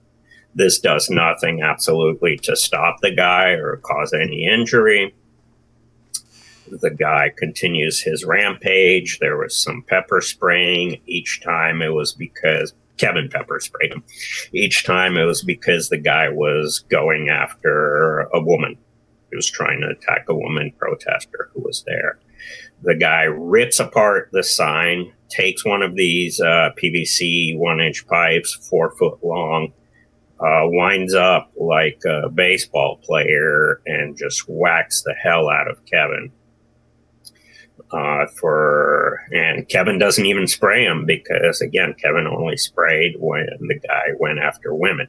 This 0.56 0.80
does 0.80 1.10
nothing 1.10 1.62
absolutely 1.62 2.38
to 2.44 2.56
stop 2.56 2.98
the 3.02 3.12
guy 3.12 3.52
or 3.52 3.78
cause 3.78 4.14
any 4.14 4.46
injury 4.46 5.14
the 6.82 6.92
guy 6.92 7.32
continues 7.36 8.02
his 8.02 8.26
rampage. 8.26 9.20
There 9.20 9.38
was 9.38 9.56
some 9.56 9.84
pepper 9.88 10.22
spraying. 10.22 11.02
Each 11.06 11.42
time 11.42 11.82
it 11.82 11.94
was 11.94 12.14
because 12.14 12.74
Kevin 12.98 13.30
pepper 13.30 13.60
sprayed 13.60 13.92
him. 13.92 14.04
Each 14.54 14.84
time 14.84 15.18
it 15.18 15.26
was 15.26 15.44
because 15.44 15.90
the 15.90 15.98
guy 15.98 16.30
was 16.30 16.80
going 16.90 17.30
after 17.30 18.22
a 18.34 18.42
woman. 18.42 18.78
He 19.30 19.36
was 19.36 19.50
trying 19.50 19.82
to 19.82 19.90
attack 19.90 20.26
a 20.30 20.36
woman 20.36 20.72
protester 20.78 21.50
who 21.54 21.62
was 21.62 21.84
there. 21.88 22.20
The 22.84 22.96
guy 22.96 23.24
rips 23.24 23.80
apart 23.80 24.30
the 24.32 24.44
sign, 24.44 25.12
takes 25.30 25.66
one 25.66 25.82
of 25.82 25.96
these 25.96 26.40
uh, 26.40 26.72
PVC 26.82 27.58
one 27.58 27.80
inch 27.80 28.06
pipes, 28.08 28.54
four 28.70 28.92
foot 28.92 29.24
long, 29.24 29.74
uh, 30.44 30.64
winds 30.66 31.14
up 31.14 31.52
like 31.56 32.02
a 32.06 32.30
baseball 32.30 32.98
player 33.04 33.82
and 33.86 34.18
just 34.18 34.42
whacks 34.48 35.04
the 35.04 35.14
hell 35.14 35.50
out 35.50 35.70
of 35.70 35.84
Kevin 35.86 36.32
uh, 37.94 38.26
for 38.40 39.22
and 39.32 39.68
Kevin 39.70 40.00
doesn't 40.00 40.26
even 40.26 40.48
spray 40.48 40.84
him 40.84 41.06
because 41.06 41.62
again 41.62 41.94
Kevin 42.02 42.28
only 42.28 42.58
sprayed 42.58 43.16
when 43.20 43.48
the 43.62 43.80
guy 43.80 44.08
went 44.20 44.40
after 44.40 44.74
women. 44.74 45.08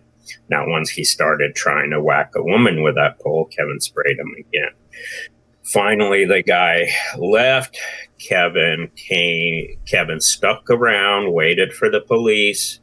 Now 0.49 0.69
once 0.69 0.91
he 0.91 1.05
started 1.05 1.55
trying 1.55 1.91
to 1.91 2.03
whack 2.03 2.33
a 2.37 2.43
woman 2.43 2.83
with 2.83 2.95
that 2.97 3.19
pole, 3.21 3.47
Kevin 3.47 3.81
sprayed 3.81 4.19
him 4.19 4.35
again. 4.39 4.73
Finally, 5.65 6.27
the 6.27 6.43
guy 6.43 6.91
left. 7.17 7.79
Kevin 8.19 8.91
came, 8.97 9.79
Kevin 9.87 10.21
stuck 10.21 10.69
around, 10.69 11.33
waited 11.33 11.73
for 11.73 11.91
the 11.91 12.03
police. 12.03 12.81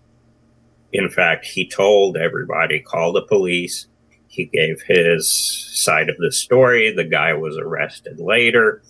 In 0.94 1.10
fact, 1.10 1.46
he 1.46 1.68
told 1.68 2.18
everybody, 2.18 2.80
call 2.80 3.14
the 3.14 3.22
police. 3.22 3.88
He 4.28 4.46
gave 4.46 4.82
his 4.88 5.32
side 5.74 6.10
of 6.10 6.18
the 6.18 6.32
story. 6.32 6.92
The 6.92 7.04
guy 7.04 7.34
was 7.34 7.58
arrested 7.58 8.20
later. 8.20 8.82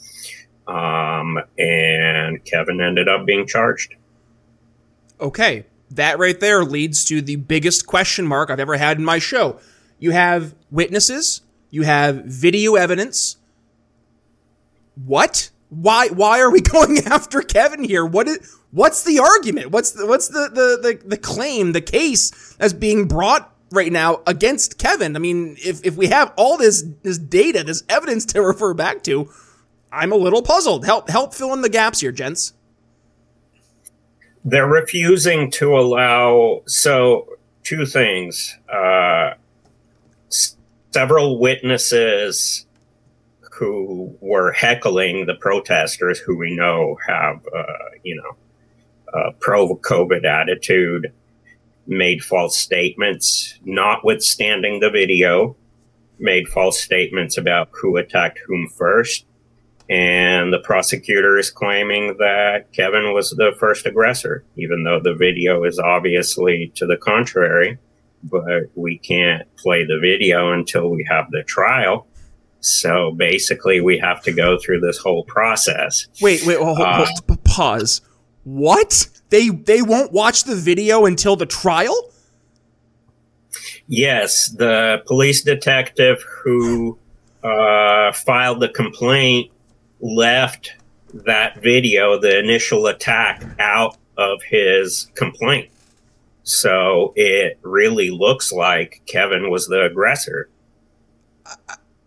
Um, 0.67 1.39
and 1.57 2.43
Kevin 2.45 2.81
ended 2.81 3.07
up 3.07 3.25
being 3.25 3.47
charged. 3.47 3.95
Okay, 5.19 5.65
that 5.91 6.19
right 6.19 6.39
there 6.39 6.63
leads 6.63 7.05
to 7.05 7.21
the 7.21 7.35
biggest 7.35 7.85
question 7.85 8.25
mark 8.25 8.49
I've 8.49 8.59
ever 8.59 8.77
had 8.77 8.97
in 8.97 9.05
my 9.05 9.19
show. 9.19 9.59
You 9.99 10.11
have 10.11 10.55
witnesses, 10.71 11.41
you 11.69 11.83
have 11.83 12.25
video 12.25 12.75
evidence. 12.75 13.37
What? 14.95 15.49
Why 15.69 16.07
why 16.09 16.39
are 16.41 16.51
we 16.51 16.61
going 16.61 16.99
after 16.99 17.41
Kevin 17.41 17.83
here? 17.83 18.05
What 18.05 18.27
is 18.27 18.57
what's 18.71 19.03
the 19.03 19.19
argument? 19.19 19.71
What's 19.71 19.91
the, 19.91 20.05
what's 20.05 20.29
the, 20.29 20.49
the 20.53 20.99
the 20.99 21.07
the 21.07 21.17
claim, 21.17 21.73
the 21.73 21.81
case 21.81 22.55
that's 22.57 22.73
being 22.73 23.07
brought 23.07 23.53
right 23.71 23.91
now 23.91 24.21
against 24.25 24.77
Kevin? 24.77 25.15
I 25.15 25.19
mean, 25.19 25.57
if 25.63 25.85
if 25.85 25.95
we 25.95 26.07
have 26.07 26.33
all 26.35 26.57
this 26.57 26.83
this 27.03 27.17
data, 27.17 27.63
this 27.63 27.83
evidence 27.89 28.25
to 28.27 28.41
refer 28.41 28.73
back 28.73 29.03
to, 29.03 29.29
I'm 29.91 30.11
a 30.11 30.17
little 30.17 30.41
puzzled. 30.41 30.85
Help 30.85 31.09
help 31.09 31.33
fill 31.33 31.53
in 31.53 31.61
the 31.61 31.69
gaps 31.69 31.99
here, 31.99 32.11
gents. 32.11 32.53
They're 34.43 34.67
refusing 34.67 35.51
to 35.51 35.77
allow 35.77 36.63
so 36.65 37.27
two 37.63 37.85
things. 37.85 38.57
Uh, 38.67 39.35
several 40.91 41.39
witnesses 41.39 42.65
who 43.53 44.15
were 44.21 44.51
heckling 44.51 45.25
the 45.25 45.35
protesters, 45.35 46.19
who 46.19 46.35
we 46.35 46.55
know 46.55 46.97
have, 47.07 47.45
uh, 47.55 47.63
you 48.03 48.15
know, 48.15 48.35
a 49.13 49.31
pro 49.39 49.75
COVID 49.77 50.25
attitude, 50.25 51.11
made 51.87 52.23
false 52.23 52.57
statements, 52.57 53.59
notwithstanding 53.65 54.79
the 54.79 54.89
video, 54.89 55.55
made 56.19 56.47
false 56.47 56.79
statements 56.79 57.37
about 57.37 57.69
who 57.71 57.97
attacked 57.97 58.39
whom 58.45 58.67
first. 58.69 59.25
And 59.89 60.53
the 60.53 60.59
prosecutor 60.59 61.37
is 61.37 61.49
claiming 61.49 62.15
that 62.19 62.71
Kevin 62.71 63.13
was 63.13 63.31
the 63.31 63.51
first 63.59 63.85
aggressor, 63.85 64.45
even 64.55 64.83
though 64.83 65.01
the 65.01 65.15
video 65.15 65.63
is 65.65 65.79
obviously 65.79 66.71
to 66.75 66.85
the 66.85 66.95
contrary. 66.95 67.77
But 68.23 68.69
we 68.75 68.99
can't 68.99 69.53
play 69.57 69.83
the 69.83 69.99
video 69.99 70.53
until 70.53 70.89
we 70.89 71.05
have 71.09 71.31
the 71.31 71.43
trial. 71.43 72.07
So 72.59 73.11
basically, 73.11 73.81
we 73.81 73.97
have 73.97 74.21
to 74.21 74.31
go 74.31 74.59
through 74.59 74.81
this 74.81 74.99
whole 74.99 75.23
process. 75.25 76.07
Wait, 76.21 76.45
wait, 76.45 76.59
hold, 76.59 76.77
hold, 76.77 76.87
Uh, 76.87 77.05
hold, 77.27 77.43
pause. 77.43 78.01
What? 78.43 79.07
They 79.29 79.49
they 79.49 79.81
won't 79.81 80.11
watch 80.11 80.43
the 80.43 80.55
video 80.55 81.05
until 81.05 81.35
the 81.35 81.45
trial? 81.45 82.11
Yes, 83.87 84.49
the 84.49 85.03
police 85.05 85.41
detective 85.41 86.23
who 86.43 86.97
uh, 87.43 88.11
filed 88.13 88.59
the 88.59 88.69
complaint 88.69 89.51
left 89.99 90.73
that 91.13 91.61
video, 91.61 92.19
the 92.19 92.39
initial 92.39 92.87
attack, 92.87 93.43
out 93.59 93.97
of 94.17 94.41
his 94.43 95.11
complaint. 95.15 95.69
So 96.43 97.13
it 97.15 97.59
really 97.61 98.09
looks 98.09 98.51
like 98.51 99.01
Kevin 99.05 99.49
was 99.49 99.67
the 99.67 99.83
aggressor. 99.83 100.49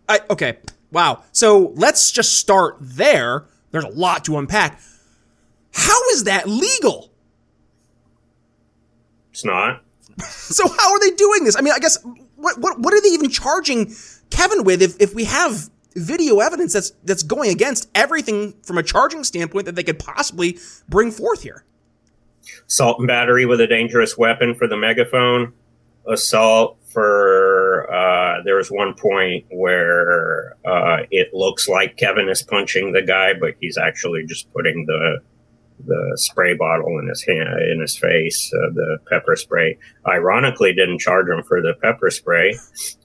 I, 0.09 0.19
okay. 0.29 0.57
Wow. 0.91 1.23
So 1.31 1.73
let's 1.75 2.11
just 2.11 2.37
start 2.37 2.77
there. 2.79 3.45
There's 3.71 3.85
a 3.85 3.89
lot 3.89 4.25
to 4.25 4.37
unpack. 4.37 4.79
How 5.75 5.99
is 6.13 6.23
that 6.23 6.47
legal? 6.47 7.11
It's 9.31 9.45
not. 9.45 9.81
So 10.45 10.67
how 10.67 10.93
are 10.93 10.99
they 10.99 11.11
doing 11.11 11.43
this? 11.43 11.57
I 11.57 11.61
mean, 11.61 11.73
I 11.75 11.79
guess 11.79 11.97
what 12.35 12.57
what 12.59 12.79
what 12.79 12.93
are 12.93 13.01
they 13.01 13.09
even 13.09 13.29
charging 13.29 13.93
Kevin 14.29 14.63
with 14.63 14.81
if, 14.81 14.95
if 15.01 15.13
we 15.15 15.25
have 15.25 15.69
video 15.95 16.39
evidence 16.39 16.71
that's 16.71 16.91
that's 17.03 17.23
going 17.23 17.49
against 17.49 17.89
everything 17.95 18.53
from 18.63 18.77
a 18.77 18.83
charging 18.83 19.23
standpoint 19.23 19.65
that 19.65 19.75
they 19.75 19.83
could 19.83 19.99
possibly 19.99 20.59
bring 20.87 21.11
forth 21.11 21.41
here? 21.41 21.65
Assault 22.67 22.99
and 22.99 23.07
battery 23.07 23.45
with 23.45 23.59
a 23.59 23.67
dangerous 23.67 24.17
weapon 24.17 24.53
for 24.55 24.67
the 24.67 24.77
megaphone. 24.77 25.51
Assault 26.07 26.77
for 26.85 27.91
uh, 27.91 28.43
there 28.43 28.55
was 28.55 28.69
one 28.69 28.93
point 28.93 29.45
where 29.49 30.55
uh, 30.63 30.99
it 31.11 31.33
looks 31.33 31.67
like 31.67 31.97
Kevin 31.97 32.29
is 32.29 32.43
punching 32.43 32.93
the 32.93 33.01
guy, 33.01 33.33
but 33.33 33.55
he's 33.59 33.77
actually 33.77 34.25
just 34.25 34.51
putting 34.53 34.85
the 34.85 35.19
the 35.83 36.13
spray 36.15 36.53
bottle 36.55 36.99
in 36.99 37.07
his 37.07 37.23
hand 37.23 37.49
in 37.71 37.81
his 37.81 37.97
face, 37.97 38.51
uh, 38.53 38.69
the 38.73 38.97
pepper 39.09 39.35
spray. 39.35 39.77
Ironically, 40.07 40.73
didn't 40.73 40.99
charge 40.99 41.27
him 41.27 41.43
for 41.43 41.61
the 41.61 41.73
pepper 41.81 42.09
spray, 42.09 42.57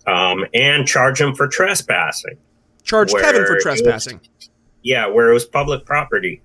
um, 0.07 0.45
and 0.55 0.87
charge 0.87 1.21
him 1.21 1.35
for 1.35 1.49
trespassing. 1.49 2.37
Charge 2.85 3.13
Kevin 3.13 3.45
for 3.47 3.57
it 3.57 3.63
trespassing. 3.63 4.21
Yeah, 4.83 5.07
where 5.09 5.29
it 5.31 5.35
was 5.35 5.45
public 5.45 5.85
property 5.85 6.43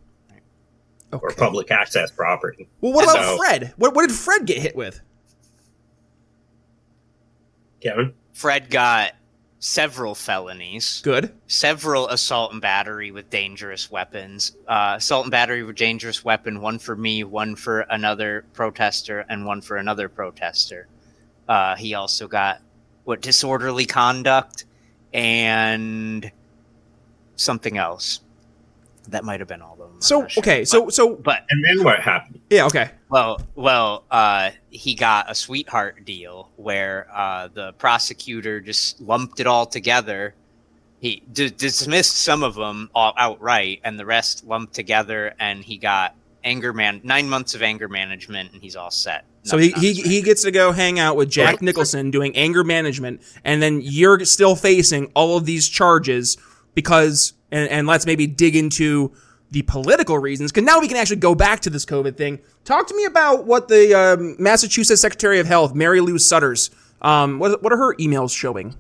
or 1.14 1.30
public 1.38 1.72
access 1.72 2.12
property. 2.12 2.68
Well, 2.82 2.92
what 2.94 3.04
about 3.06 3.24
So- 3.24 3.38
Fred? 3.38 3.74
What, 3.78 3.96
what 3.96 4.08
did 4.08 4.16
Fred 4.16 4.46
get 4.46 4.58
hit 4.58 4.76
with? 4.76 5.00
Kevin, 7.82 8.14
Fred 8.34 8.70
got 8.70 9.15
several 9.60 10.14
felonies, 10.16 11.02
Good. 11.04 11.34
several 11.48 12.08
assault 12.10 12.52
and 12.54 12.62
battery 12.62 13.12
with 13.12 13.30
dangerous 13.30 13.90
weapons. 13.90 14.56
Uh, 14.68 14.96
assault 14.98 15.26
and 15.26 15.32
battery 15.32 15.64
with 15.64 15.76
dangerous 15.76 16.24
weapon, 16.24 16.62
one 16.62 16.78
for 16.80 16.96
me, 16.96 17.24
one 17.24 17.56
for 17.56 17.82
another 17.82 18.46
protester, 18.54 19.26
and 19.30 19.46
one 19.46 19.62
for 19.62 19.78
another 19.78 20.08
protester. 20.10 20.88
Uh, 21.48 21.76
he 21.76 21.94
also 21.94 22.28
got 22.28 22.62
what 23.06 23.22
disorderly 23.22 23.86
conduct 23.86 24.66
and 25.14 26.32
something 27.36 27.78
else. 27.78 28.22
That 29.10 29.24
might 29.24 29.40
have 29.40 29.48
been 29.48 29.62
all 29.62 29.74
of 29.74 29.78
them. 29.80 29.92
I'm 29.96 30.02
So 30.02 30.28
sure. 30.28 30.42
okay, 30.42 30.66
so 30.66 30.90
so 30.90 31.16
but 31.16 31.46
and 31.52 31.64
then 31.64 31.84
what 31.86 32.00
happened? 32.00 32.40
yeah, 32.50 32.66
okay. 32.66 32.90
Well, 33.16 33.40
well, 33.56 34.04
uh, 34.12 34.52
he 34.70 34.94
got 34.94 35.32
a 35.32 35.36
sweetheart 35.36 36.04
deal 36.04 36.50
where 36.58 37.08
uh, 37.14 37.48
the 37.48 37.72
prosecutor 37.72 38.60
just 38.60 39.00
lumped 39.00 39.40
it 39.40 39.48
all 39.48 39.66
together. 39.66 40.36
He 41.00 41.24
d- 41.32 41.50
dismissed 41.50 42.18
some 42.18 42.44
of 42.44 42.56
them 42.56 42.90
all 42.94 43.14
outright, 43.18 43.80
and 43.86 43.98
the 43.98 44.06
rest 44.06 44.46
lumped 44.46 44.74
together, 44.74 45.34
and 45.40 45.64
he 45.64 45.78
got 45.78 46.14
anger 46.44 46.74
man 46.74 47.00
nine 47.06 47.30
months 47.30 47.56
of 47.56 47.62
anger 47.62 47.88
management, 47.88 48.52
and 48.52 48.62
he's 48.62 48.76
all 48.76 48.92
set. 48.92 49.24
So 49.44 49.58
he, 49.58 49.72
he 49.72 49.94
he 49.94 50.22
gets 50.22 50.44
to 50.44 50.52
go 50.52 50.74
hang 50.74 51.00
out 51.00 51.16
with 51.16 51.30
Jack 51.30 51.62
Nicholson 51.62 52.12
doing 52.12 52.36
anger 52.36 52.66
management, 52.66 53.22
and 53.46 53.64
then 53.64 53.80
you're 53.82 54.26
still 54.26 54.58
facing 54.58 55.10
all 55.16 55.38
of 55.38 55.46
these 55.46 55.70
charges 55.70 56.38
because 56.74 57.32
and, 57.50 57.70
and 57.70 57.88
let's 57.88 58.06
maybe 58.06 58.28
dig 58.28 58.58
into 58.58 59.14
the 59.56 59.62
political 59.62 60.20
reasons 60.20 60.52
because 60.52 60.66
now 60.66 60.82
we 60.82 60.88
can 60.90 60.98
actually 60.98 61.16
go 61.16 61.34
back 61.34 61.62
to 61.62 61.70
this 61.70 61.86
COVID 61.86 62.18
thing. 62.18 62.40
Talk 62.66 62.88
to 62.88 62.96
me 62.96 63.06
about 63.06 63.46
what 63.46 63.70
the 63.70 63.94
um, 63.94 64.36
Massachusetts 64.38 65.00
Secretary 65.00 65.40
of 65.40 65.48
Health, 65.48 65.74
Mary 65.74 66.02
Lou 66.02 66.18
Sudders, 66.18 66.72
um, 67.02 67.40
what 67.40 67.64
what 67.64 67.72
are 67.72 67.78
her 67.78 67.96
emails 67.96 68.36
showing? 68.36 68.76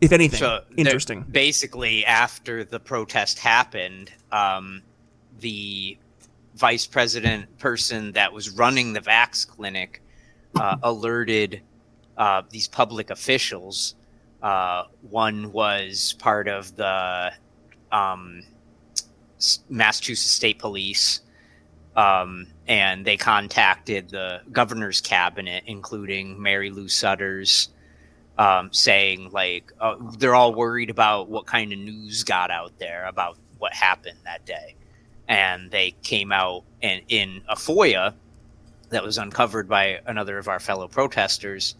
If 0.00 0.12
anything, 0.12 0.38
So 0.38 0.60
interesting. 0.76 1.26
Basically, 1.28 2.06
after 2.06 2.62
the 2.62 2.78
protest 2.78 3.40
happened, 3.40 4.12
um, 4.30 4.82
the 5.40 5.98
vice 6.54 6.86
president 6.86 7.58
person 7.58 8.12
that 8.12 8.32
was 8.32 8.50
running 8.50 8.92
the 8.92 9.00
Vax 9.00 9.44
clinic 9.44 10.02
uh, 10.54 10.76
alerted 10.84 11.62
uh, 12.16 12.42
these 12.48 12.68
public 12.68 13.10
officials. 13.10 13.96
Uh, 14.40 14.84
one 15.02 15.50
was 15.50 16.14
part 16.20 16.46
of 16.46 16.76
the 16.76 17.32
um, 17.92 18.42
Massachusetts 19.68 20.30
State 20.30 20.58
Police, 20.58 21.20
um, 21.96 22.46
and 22.68 23.04
they 23.04 23.16
contacted 23.16 24.10
the 24.10 24.40
governor's 24.52 25.00
cabinet, 25.00 25.64
including 25.66 26.40
Mary 26.40 26.70
Lou 26.70 26.88
Sudders 26.88 27.70
um, 28.38 28.72
saying 28.72 29.30
like 29.32 29.70
uh, 29.80 29.96
they're 30.18 30.34
all 30.34 30.54
worried 30.54 30.88
about 30.88 31.28
what 31.28 31.46
kind 31.46 31.72
of 31.72 31.78
news 31.78 32.24
got 32.24 32.50
out 32.50 32.72
there 32.78 33.06
about 33.06 33.36
what 33.58 33.72
happened 33.74 34.18
that 34.24 34.46
day, 34.46 34.74
and 35.28 35.70
they 35.70 35.92
came 36.02 36.32
out 36.32 36.64
and 36.82 37.02
in 37.08 37.42
a 37.48 37.54
FOIA 37.54 38.14
that 38.88 39.04
was 39.04 39.18
uncovered 39.18 39.68
by 39.68 40.00
another 40.06 40.38
of 40.38 40.48
our 40.48 40.58
fellow 40.58 40.88
protesters. 40.88 41.74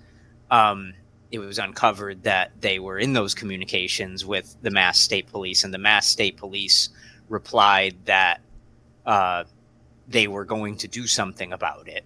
Um, 0.50 0.92
it 1.30 1.38
was 1.38 1.58
uncovered 1.58 2.22
that 2.24 2.52
they 2.60 2.78
were 2.78 2.98
in 2.98 3.12
those 3.12 3.34
communications 3.34 4.24
with 4.24 4.56
the 4.62 4.70
Mass 4.70 4.98
State 4.98 5.28
Police, 5.28 5.64
and 5.64 5.72
the 5.72 5.78
Mass 5.78 6.06
State 6.06 6.36
Police 6.36 6.88
replied 7.28 7.96
that 8.04 8.40
uh, 9.06 9.44
they 10.08 10.26
were 10.26 10.44
going 10.44 10.76
to 10.78 10.88
do 10.88 11.06
something 11.06 11.52
about 11.52 11.88
it, 11.88 12.04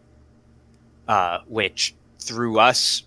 uh, 1.09 1.39
which 1.47 1.95
through 2.19 2.59
us 2.59 3.05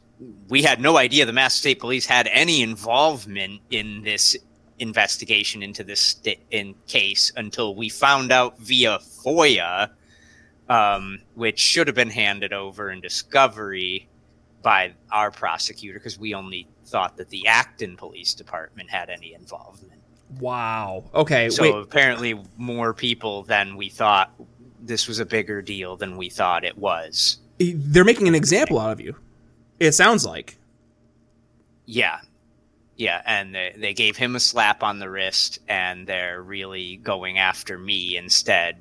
we 0.49 0.63
had 0.63 0.81
no 0.81 0.97
idea 0.97 1.25
the 1.25 1.33
Mass 1.33 1.53
State 1.53 1.79
Police 1.79 2.05
had 2.05 2.27
any 2.31 2.61
involvement 2.61 3.61
in 3.69 4.01
this 4.01 4.35
investigation 4.79 5.63
into 5.63 5.83
this 5.83 5.99
st- 5.99 6.39
in 6.51 6.75
case 6.87 7.31
until 7.35 7.75
we 7.75 7.89
found 7.89 8.31
out 8.31 8.57
via 8.59 8.99
FOIA, 8.99 9.89
um, 10.69 11.19
which 11.35 11.59
should 11.59 11.87
have 11.87 11.95
been 11.95 12.09
handed 12.09 12.53
over 12.53 12.89
in 12.89 13.01
discovery 13.01 14.07
by 14.67 14.91
our 15.11 15.31
prosecutor 15.31 15.97
because 15.97 16.19
we 16.19 16.33
only 16.33 16.67
thought 16.85 17.15
that 17.15 17.29
the 17.29 17.47
Acton 17.47 17.95
Police 17.95 18.33
Department 18.33 18.89
had 18.89 19.09
any 19.09 19.33
involvement. 19.33 20.01
Wow. 20.41 21.05
Okay. 21.13 21.49
So 21.49 21.63
wait. 21.63 21.73
apparently, 21.73 22.37
more 22.57 22.93
people 22.93 23.43
than 23.43 23.77
we 23.77 23.87
thought. 23.87 24.33
This 24.81 25.07
was 25.07 25.19
a 25.19 25.25
bigger 25.25 25.61
deal 25.61 25.95
than 25.95 26.17
we 26.17 26.29
thought 26.29 26.65
it 26.65 26.77
was. 26.77 27.37
They're 27.59 28.03
making 28.03 28.27
an 28.27 28.35
example 28.35 28.77
out 28.77 28.91
of 28.91 28.99
you. 28.99 29.15
It 29.79 29.93
sounds 29.93 30.25
like. 30.25 30.57
Yeah. 31.85 32.19
Yeah, 32.97 33.21
and 33.25 33.55
they, 33.55 33.73
they 33.77 33.93
gave 33.93 34.17
him 34.17 34.35
a 34.35 34.39
slap 34.41 34.83
on 34.83 34.99
the 34.99 35.09
wrist, 35.09 35.59
and 35.69 36.05
they're 36.05 36.41
really 36.41 36.97
going 36.97 37.37
after 37.37 37.77
me 37.77 38.17
instead, 38.17 38.79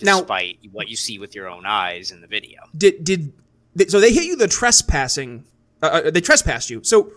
Now- 0.00 0.20
despite 0.20 0.60
what 0.72 0.88
you 0.88 0.96
see 0.96 1.18
with 1.18 1.34
your 1.34 1.50
own 1.50 1.66
eyes 1.66 2.10
in 2.10 2.22
the 2.22 2.26
video. 2.26 2.62
Did 2.74 3.04
did 3.04 3.34
so 3.88 4.00
they 4.00 4.12
hit 4.12 4.24
you 4.24 4.36
the 4.36 4.48
trespassing? 4.48 5.44
Uh, 5.82 5.86
uh, 6.06 6.10
they 6.10 6.20
trespassed 6.20 6.70
you. 6.70 6.82
So, 6.82 7.12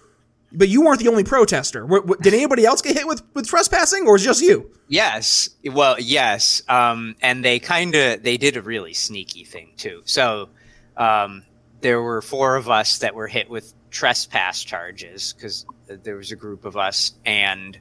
but 0.51 0.67
you 0.67 0.81
weren't 0.81 0.99
the 0.99 1.07
only 1.07 1.23
protester. 1.23 1.81
W- 1.81 2.01
w- 2.01 2.21
did 2.21 2.33
anybody 2.33 2.65
else 2.65 2.81
get 2.81 2.95
hit 2.95 3.07
with 3.07 3.21
with 3.33 3.47
trespassing, 3.47 4.05
or 4.05 4.13
was 4.13 4.23
it 4.23 4.25
just 4.25 4.41
you? 4.41 4.71
Yes, 4.87 5.49
well, 5.63 5.99
yes, 5.99 6.61
um, 6.67 7.15
and 7.21 7.45
they 7.45 7.59
kind 7.59 7.93
of 7.95 8.23
they 8.23 8.37
did 8.37 8.57
a 8.57 8.61
really 8.61 8.93
sneaky 8.93 9.43
thing 9.43 9.73
too. 9.77 10.01
So 10.05 10.49
um, 10.97 11.43
there 11.81 12.01
were 12.01 12.21
four 12.21 12.55
of 12.55 12.69
us 12.69 12.97
that 12.99 13.13
were 13.15 13.27
hit 13.27 13.49
with 13.49 13.73
trespass 13.91 14.63
charges 14.63 15.33
because 15.33 15.65
there 15.87 16.15
was 16.15 16.31
a 16.31 16.35
group 16.35 16.65
of 16.65 16.75
us, 16.75 17.13
and 17.25 17.77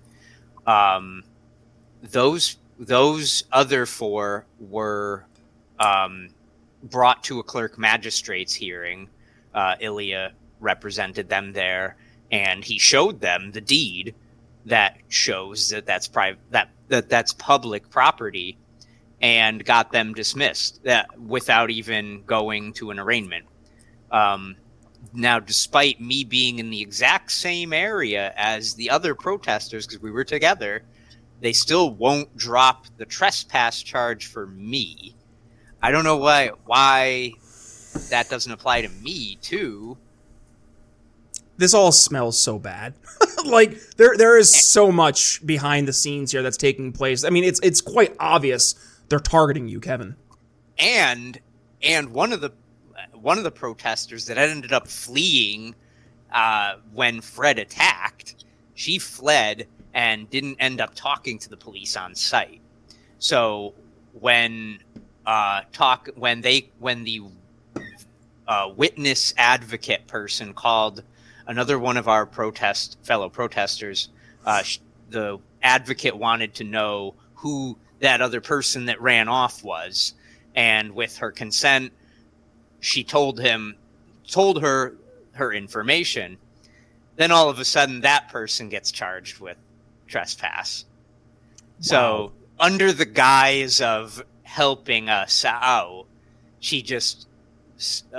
um, 0.67 1.25
those 2.03 2.57
those 2.79 3.45
other 3.51 3.87
four 3.87 4.47
were 4.61 5.27
um, 5.81 6.29
brought 6.83 7.25
to 7.25 7.41
a 7.41 7.43
clerk 7.43 7.79
magistrate's 7.79 8.55
hearing. 8.55 9.09
Uh, 9.55 9.75
Ilya 9.81 10.33
represented 10.61 11.29
them 11.29 11.53
there, 11.53 11.97
and 12.31 12.65
he 12.65 12.79
showed 12.79 13.21
them 13.21 13.51
the 13.53 13.61
deed 13.61 14.15
that 14.67 14.99
shows 15.09 15.71
that 15.71 15.87
that's 15.87 16.09
private 16.09 16.41
that, 16.51 16.71
that 16.89 17.09
that's 17.09 17.33
public 17.33 17.89
property, 17.91 18.59
and 19.21 19.65
got 19.65 19.93
them 19.93 20.15
dismissed 20.15 20.83
that 20.85 21.19
without 21.19 21.71
even 21.71 22.23
going 22.25 22.73
to 22.75 22.91
an 22.91 22.99
arraignment. 22.99 23.47
Um, 24.11 24.57
now, 25.13 25.39
despite 25.39 26.01
me 26.01 26.25
being 26.25 26.59
in 26.59 26.71
the 26.71 26.81
exact 26.81 27.33
same 27.33 27.73
area 27.73 28.33
as 28.37 28.75
the 28.75 28.91
other 28.91 29.15
protesters, 29.15 29.87
because 29.87 30.03
we 30.03 30.11
were 30.11 30.25
together, 30.25 30.83
they 31.41 31.53
still 31.53 31.95
won't 31.95 32.37
drop 32.37 32.87
the 32.97 33.07
trespass 33.07 33.83
charge 33.83 34.27
for 34.27 34.47
me. 34.47 35.15
I 35.83 35.91
don't 35.91 36.05
know 36.05 36.17
why 36.17 36.51
why 36.67 37.33
that 38.11 38.29
doesn't 38.29 38.53
apply 38.53 38.83
to 38.83 38.89
me 38.89 39.39
too. 39.41 39.97
This 41.57 41.75
all 41.75 41.93
smells 41.93 42.39
so 42.39 42.59
bad. 42.59 42.95
like 43.45 43.81
there 43.97 44.17
there 44.17 44.37
is 44.39 44.55
so 44.55 44.93
much 44.93 45.45
behind 45.47 45.89
the 45.89 45.93
scenes 45.93 46.33
here 46.33 46.43
that's 46.43 46.57
taking 46.57 46.93
place. 46.93 47.25
I 47.25 47.31
mean, 47.31 47.45
it's 47.45 47.61
it's 47.63 47.81
quite 47.81 48.15
obvious 48.19 48.75
they're 49.09 49.19
targeting 49.19 49.69
you, 49.69 49.81
Kevin. 49.81 50.17
and 50.79 51.39
and 51.83 52.11
one 52.11 52.33
of 52.33 52.41
the 52.41 52.53
one 53.13 53.39
of 53.39 53.45
the 53.45 53.51
protesters 53.51 54.27
that 54.27 54.39
ended 54.39 54.73
up 54.73 54.89
fleeing 54.89 55.75
uh, 56.33 56.75
when 56.93 57.21
Fred 57.21 57.59
attacked, 57.59 58.45
she 58.75 58.99
fled 58.99 59.67
and 59.95 60.29
didn't 60.31 60.57
end 60.61 60.81
up 60.81 60.95
talking 60.95 61.39
to 61.39 61.49
the 61.49 61.57
police 61.57 61.97
on 61.97 62.15
site. 62.15 62.61
So 63.19 63.75
when 64.13 64.79
uh, 65.29 65.61
talk 65.73 66.09
when 66.17 66.41
they 66.41 66.71
when 66.79 67.05
the 67.05 67.21
uh, 68.49 68.73
witness 68.75 69.35
advocate 69.37 70.07
person 70.07 70.55
called 70.55 71.03
another 71.47 71.79
one 71.79 71.99
of 71.99 72.09
our 72.09 72.25
protest 72.25 72.97
fellow 73.03 73.29
protesters, 73.29 74.09
uh, 74.47 74.63
sh- 74.63 74.79
the 75.11 75.39
advocate 75.63 76.17
wanted 76.17 76.55
to 76.55 76.65
know 76.65 77.15
who 77.35 77.77
that 78.01 78.23
other 78.23 78.41
person 78.41 78.87
that 78.87 78.99
ran 79.03 79.29
off 79.29 79.63
was, 79.63 80.15
and 80.55 80.95
with 80.95 81.19
her 81.19 81.31
consent, 81.31 81.93
she 82.81 83.05
told 83.05 83.39
him, 83.39 83.77
told 84.27 84.63
her 84.63 84.97
her 85.33 85.53
information. 85.53 86.39
Then 87.17 87.33
all 87.33 87.51
of 87.51 87.59
a 87.59 87.67
sudden, 87.67 88.01
that 88.01 88.31
person 88.31 88.71
gets 88.71 88.91
charged 88.91 89.41
with 89.41 89.59
trespass. 90.07 90.87
So, 91.81 92.33
under 92.59 92.93
the 92.93 93.05
guise 93.05 93.83
of 93.83 94.25
helping 94.49 95.11
us 95.11 95.45
out, 95.45 96.07
she 96.59 96.83
just 96.83 97.29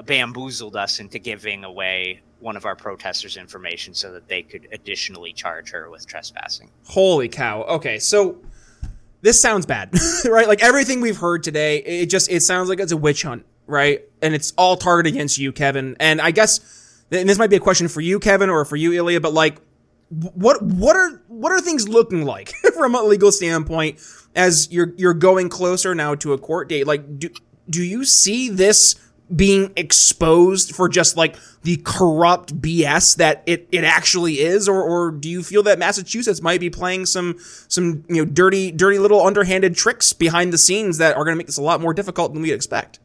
bamboozled 0.05 0.75
us 0.75 0.99
into 0.99 1.17
giving 1.19 1.63
away 1.63 2.21
one 2.39 2.55
of 2.55 2.65
our 2.65 2.75
protesters' 2.75 3.35
information 3.35 3.93
so 3.93 4.13
that 4.13 4.27
they 4.27 4.43
could 4.43 4.67
additionally 4.71 5.33
charge 5.33 5.71
her 5.71 5.89
with 5.89 6.05
trespassing. 6.05 6.69
Holy 6.85 7.27
cow. 7.27 7.63
Okay, 7.63 7.99
so 7.99 8.37
this 9.21 9.41
sounds 9.41 9.65
bad, 9.65 9.91
right? 10.25 10.47
Like 10.47 10.63
everything 10.63 11.01
we've 11.01 11.17
heard 11.17 11.43
today, 11.43 11.79
it 11.79 12.05
just 12.05 12.31
it 12.31 12.41
sounds 12.41 12.69
like 12.69 12.79
it's 12.79 12.91
a 12.91 12.97
witch 12.97 13.23
hunt, 13.23 13.43
right? 13.65 14.01
And 14.21 14.33
it's 14.33 14.53
all 14.57 14.77
targeted 14.77 15.13
against 15.13 15.39
you, 15.39 15.51
Kevin. 15.51 15.97
And 15.99 16.21
I 16.21 16.31
guess 16.31 17.03
and 17.11 17.27
this 17.27 17.39
might 17.39 17.49
be 17.49 17.55
a 17.55 17.59
question 17.59 17.87
for 17.87 18.01
you, 18.01 18.19
Kevin, 18.19 18.49
or 18.49 18.63
for 18.65 18.75
you, 18.75 18.93
Ilya, 18.93 19.19
but 19.19 19.33
like 19.33 19.57
what 20.09 20.61
what 20.61 20.95
are 20.95 21.21
what 21.27 21.51
are 21.51 21.59
things 21.59 21.89
looking 21.89 22.23
like 22.23 22.53
from 22.77 22.95
a 22.95 23.01
legal 23.01 23.31
standpoint 23.31 23.99
as 24.35 24.71
you're 24.71 24.93
you're 24.97 25.13
going 25.13 25.49
closer 25.49 25.93
now 25.95 26.15
to 26.15 26.33
a 26.33 26.37
court 26.37 26.69
date? 26.69 26.87
Like 26.87 27.19
do 27.19 27.29
do 27.69 27.83
you 27.83 28.03
see 28.03 28.49
this 28.49 28.95
being 29.35 29.71
exposed 29.75 30.75
for 30.75 30.89
just 30.89 31.15
like 31.15 31.35
the 31.61 31.77
corrupt 31.83 32.59
BS 32.59 33.17
that 33.17 33.43
it, 33.45 33.67
it 33.71 33.83
actually 33.83 34.39
is, 34.39 34.67
or 34.67 34.81
or 34.81 35.11
do 35.11 35.29
you 35.29 35.43
feel 35.43 35.63
that 35.63 35.77
Massachusetts 35.77 36.41
might 36.41 36.59
be 36.59 36.69
playing 36.69 37.05
some 37.05 37.37
some 37.67 38.03
you 38.07 38.23
know 38.23 38.25
dirty 38.25 38.71
dirty 38.71 38.97
little 38.97 39.25
underhanded 39.25 39.75
tricks 39.75 40.13
behind 40.13 40.51
the 40.51 40.57
scenes 40.57 40.97
that 40.97 41.15
are 41.15 41.23
going 41.23 41.35
to 41.35 41.37
make 41.37 41.47
this 41.47 41.57
a 41.57 41.61
lot 41.61 41.81
more 41.81 41.93
difficult 41.93 42.33
than 42.33 42.41
we 42.41 42.51
expect? 42.51 42.99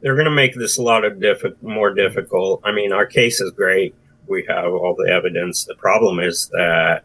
They're 0.00 0.14
going 0.14 0.26
to 0.26 0.30
make 0.30 0.54
this 0.54 0.78
a 0.78 0.82
lot 0.82 1.04
of 1.04 1.20
more 1.62 1.92
difficult. 1.92 2.60
I 2.64 2.72
mean, 2.72 2.92
our 2.92 3.06
case 3.06 3.40
is 3.40 3.50
great. 3.50 3.94
We 4.28 4.44
have 4.48 4.72
all 4.72 4.94
the 4.94 5.10
evidence. 5.10 5.64
The 5.64 5.74
problem 5.74 6.20
is 6.20 6.48
that 6.52 7.04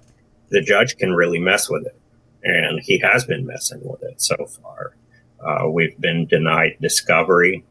the 0.49 0.62
judge 0.62 0.97
can 0.97 1.13
really 1.13 1.39
mess 1.39 1.69
with 1.69 1.88
it, 1.88 1.95
and 2.43 2.79
he 2.82 2.99
has 2.99 3.25
been 3.25 3.45
messing 3.45 3.82
with 3.84 4.03
it 4.03 4.21
so 4.21 4.36
far. 4.45 4.95
Uh, 5.39 5.69
we've 5.69 5.99
been 5.99 6.25
denied 6.27 6.77
discovery. 6.82 7.63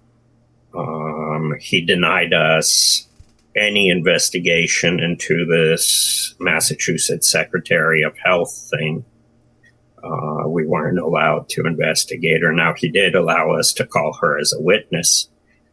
Um, 0.77 1.55
he 1.61 1.85
denied 1.85 2.33
us 2.33 3.07
any 3.55 3.89
investigation 3.89 5.01
into 5.01 5.45
this 5.45 6.35
Massachusetts 6.41 7.31
Secretary 7.31 8.03
of 8.03 8.17
Health 8.19 8.71
thing. 8.71 9.05
Uh, 10.03 10.49
we 10.49 10.67
weren't 10.67 10.99
allowed 10.99 11.49
to 11.51 11.65
investigate 11.65 12.43
her. 12.43 12.53
Now, 12.53 12.75
he 12.75 12.91
did 12.91 13.15
allow 13.15 13.53
us 13.53 13.73
to 13.75 13.87
call 13.87 14.15
her 14.21 14.39
as 14.39 14.53
a 14.53 14.61
witness. 14.61 15.29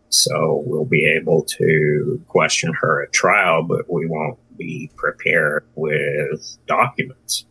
So 0.10 0.64
we'll 0.66 0.86
be 0.86 1.06
able 1.06 1.44
to 1.58 2.22
question 2.28 2.74
her 2.82 3.04
at 3.04 3.14
trial, 3.14 3.64
but 3.64 3.92
we 3.92 4.08
won't 4.08 4.38
be 4.58 4.92
prepared 4.96 5.66
with 5.76 6.58
documents 6.68 7.46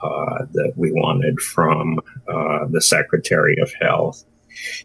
uh, 0.00 0.46
that 0.52 0.72
we 0.76 0.92
wanted 0.92 1.40
from 1.40 1.98
uh, 2.28 2.66
the 2.70 2.80
Secretary 2.80 3.56
of 3.60 3.72
Health. 3.80 4.24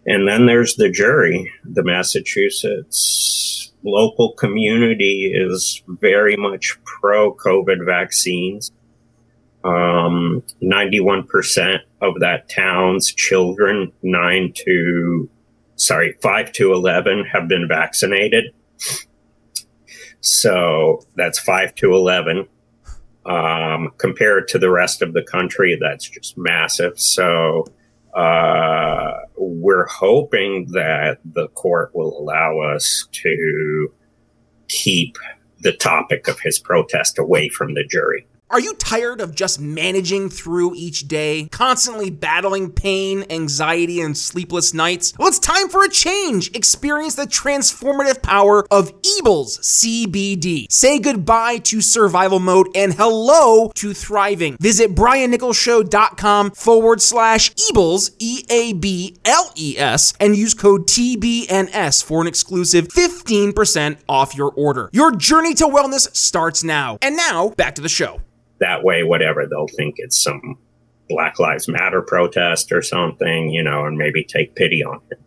And 0.06 0.28
then 0.28 0.46
there's 0.46 0.76
the 0.76 0.90
jury. 0.90 1.52
The 1.64 1.84
Massachusetts 1.84 3.74
local 3.84 4.34
community 4.34 5.34
is 5.34 5.82
very 5.88 6.36
much 6.36 6.78
pro 6.84 7.34
COVID 7.34 7.86
vaccines. 7.86 8.72
Um, 9.64 10.44
91% 10.62 11.80
of 12.02 12.20
that 12.20 12.50
town's 12.50 13.14
children, 13.14 13.92
nine 14.02 14.54
to, 14.66 15.30
sorry, 15.76 16.16
five 16.22 16.52
to 16.54 16.74
11 16.74 17.26
have 17.26 17.48
been 17.48 17.68
vaccinated. 17.68 18.54
So 20.20 21.06
that's 21.16 21.40
five 21.40 21.76
to 21.76 21.94
11. 21.94 22.48
Um, 23.26 23.92
compared 23.98 24.48
to 24.50 24.60
the 24.60 24.70
rest 24.70 25.02
of 25.02 25.14
the 25.14 25.24
country, 25.24 25.78
that's 25.80 26.10
just 26.10 26.38
massive. 26.38 27.00
So, 27.00 27.66
uh, 28.14 29.14
we're 29.38 29.88
hoping 29.88 30.68
that 30.74 31.20
the 31.26 31.48
court 31.50 31.92
will 31.96 32.20
allow 32.20 32.60
us 32.60 33.08
to 33.12 33.94
keep 34.68 35.18
the 35.62 35.72
topic 35.72 36.28
of 36.28 36.40
his 36.42 36.60
protest 36.60 37.18
away 37.18 37.50
from 37.50 37.74
the 37.74 37.84
jury. 37.84 38.28
Are 38.54 38.60
you 38.60 38.76
tired 38.76 39.20
of 39.20 39.34
just 39.34 39.60
managing 39.60 40.30
through 40.30 40.76
each 40.76 41.08
day, 41.08 41.48
constantly 41.52 42.12
battling 42.12 42.72
pain, 42.72 43.26
anxiety, 43.32 44.00
and 44.00 44.16
sleepless 44.16 44.76
nights? 44.76 45.12
Well, 45.18 45.28
it's 45.28 45.40
time 45.40 45.70
for 45.70 45.84
a 45.84 45.90
change. 45.90 46.56
Experience 46.56 47.16
the 47.16 47.26
transformative 47.26 48.22
power 48.22 48.64
of 48.70 48.94
Eables 49.02 49.58
CBD. 49.58 50.72
Say 50.72 51.00
goodbye 51.00 51.58
to 51.64 51.82
survival 51.82 52.40
mode 52.40 52.68
and 52.76 52.94
hello 52.94 53.72
to 53.74 53.92
thriving. 53.92 54.58
Visit 54.58 54.94
briannicholsshow.com 54.94 56.52
forward 56.52 57.02
slash 57.02 57.56
Eables, 57.56 58.12
E 58.20 58.46
A 58.52 58.74
B 58.74 59.18
L 59.26 59.52
E 59.58 59.80
S, 59.80 60.14
and 60.20 60.36
use 60.36 60.54
code 60.54 60.86
TBNS 60.86 62.04
for 62.04 62.22
an 62.22 62.28
exclusive 62.28 62.90
15% 62.90 63.98
off 64.08 64.36
your 64.36 64.52
order. 64.52 64.92
Your 64.94 65.16
journey 65.16 65.56
to 65.56 65.66
wellness 65.66 66.16
starts 66.16 66.64
now. 66.64 67.00
And 67.02 67.18
now, 67.18 67.50
back 67.50 67.74
to 67.74 67.82
the 67.82 67.90
show 67.90 68.22
that 68.60 68.84
way, 68.84 69.04
whatever, 69.04 69.46
they'll 69.46 69.68
think 69.68 69.96
it's 69.98 70.22
some 70.22 70.58
Black 71.10 71.40
Lives 71.40 71.68
Matter 71.68 72.02
protest 72.02 72.72
or 72.72 72.82
something, 72.82 73.50
you 73.50 73.64
know, 73.64 73.86
and 73.86 73.98
maybe 73.98 74.24
take 74.24 74.56
pity 74.56 74.84
on 74.84 75.02
him. 75.12 75.20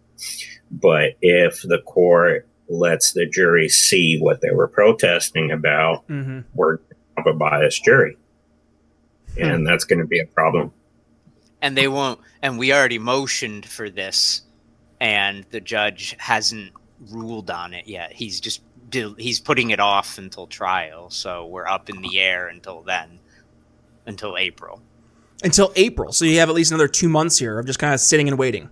But 0.70 1.12
if 1.20 1.62
the 1.62 1.78
court 1.78 2.48
lets 2.68 3.12
the 3.12 3.26
jury 3.26 3.68
see 3.68 4.18
what 4.18 4.40
they 4.40 4.50
were 4.50 4.68
protesting 4.68 5.50
about, 5.52 6.06
mm-hmm. 6.08 6.40
we're 6.54 6.78
a 7.24 7.32
biased 7.32 7.84
jury. 7.84 8.16
Hmm. 9.36 9.42
And 9.42 9.66
that's 9.66 9.84
going 9.84 10.00
to 10.00 10.06
be 10.06 10.20
a 10.20 10.26
problem. 10.26 10.72
And 11.62 11.76
they 11.76 11.88
won't, 11.88 12.20
and 12.42 12.58
we 12.58 12.72
already 12.72 12.98
motioned 12.98 13.66
for 13.66 13.88
this, 13.90 14.42
and 15.00 15.44
the 15.50 15.60
judge 15.60 16.14
hasn't 16.18 16.72
ruled 17.10 17.50
on 17.50 17.74
it 17.74 17.86
yet. 17.86 18.12
He's 18.12 18.40
just 18.40 18.62
he's 19.18 19.40
putting 19.40 19.70
it 19.70 19.80
off 19.80 20.18
until 20.18 20.46
trial, 20.46 21.10
so 21.10 21.46
we're 21.46 21.66
up 21.66 21.90
in 21.90 22.00
the 22.02 22.18
air 22.18 22.48
until 22.48 22.82
then 22.82 23.18
until 24.06 24.36
April. 24.36 24.80
Until 25.42 25.72
April. 25.76 26.12
So 26.12 26.24
you 26.24 26.38
have 26.38 26.48
at 26.48 26.54
least 26.54 26.70
another 26.70 26.88
two 26.88 27.08
months 27.08 27.38
here 27.38 27.58
of 27.58 27.66
just 27.66 27.78
kind 27.78 27.92
of 27.92 28.00
sitting 28.00 28.28
and 28.28 28.38
waiting. 28.38 28.70